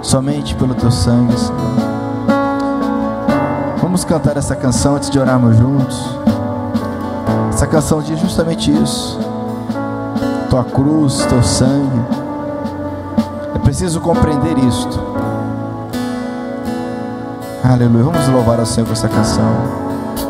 Somente 0.00 0.54
pelo 0.54 0.74
teu 0.74 0.90
sangue, 0.90 1.38
Senhor. 1.38 1.58
Vamos 3.82 4.02
cantar 4.02 4.38
essa 4.38 4.56
canção 4.56 4.96
antes 4.96 5.10
de 5.10 5.18
orarmos 5.18 5.58
juntos. 5.58 6.18
Essa 7.50 7.66
canção 7.66 8.00
diz 8.00 8.18
justamente 8.18 8.72
isso. 8.72 9.20
Tua 10.48 10.64
cruz, 10.64 11.18
teu 11.26 11.42
sangue. 11.42 12.00
É 13.54 13.58
preciso 13.58 14.00
compreender 14.00 14.56
isto. 14.56 15.07
Aleluia. 17.68 18.02
Vamos 18.02 18.26
louvar 18.28 18.58
ao 18.58 18.64
Senhor 18.64 18.86
com 18.86 18.94
essa 18.94 19.08
canção. 19.10 19.54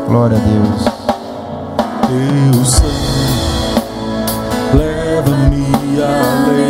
Glória 0.09 0.35
a 0.35 0.41
Deus. 0.41 0.83
Teu 2.05 2.65
sangue 2.65 2.89
leva-me 4.73 5.65
além 6.01 6.67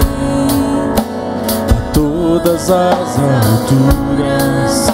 a 1.76 1.92
todas 1.92 2.70
as 2.70 3.18
alturas, 3.18 4.94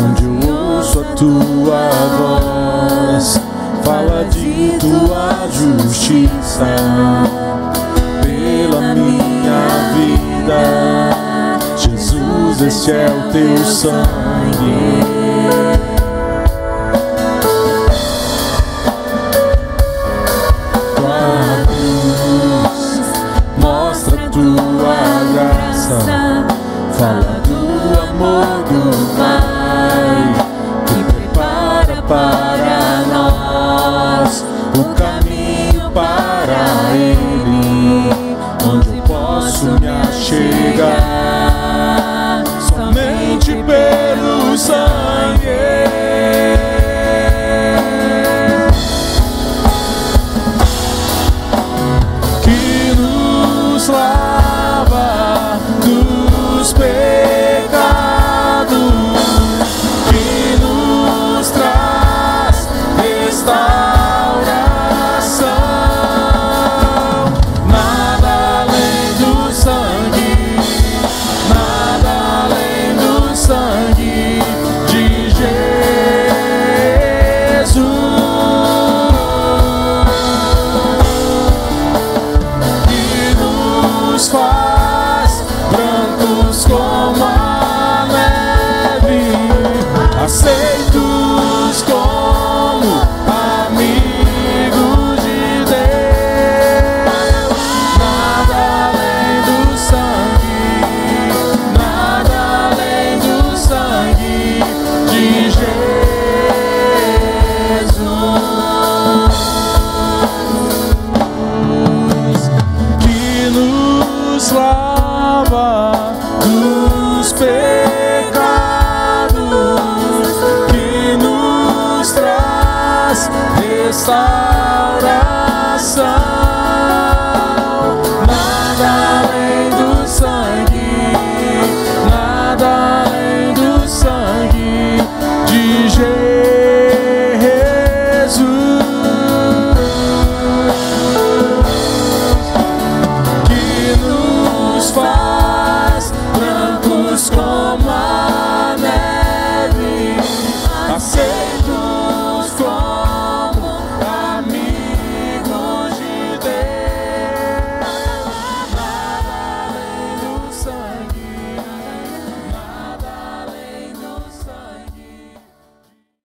onde 0.00 0.24
eu 0.26 0.48
ouço 0.48 1.00
a 1.00 1.04
tua 1.16 1.90
voz. 2.18 3.40
Fala 3.82 4.24
de 4.26 4.78
tua 4.78 5.48
justiça 5.50 6.76
pela 8.22 8.94
minha 8.94 9.60
vida. 9.92 11.05
Este 12.66 12.90
é 12.90 13.06
o 13.06 13.30
teu 13.30 13.56
sangue. 13.64 15.35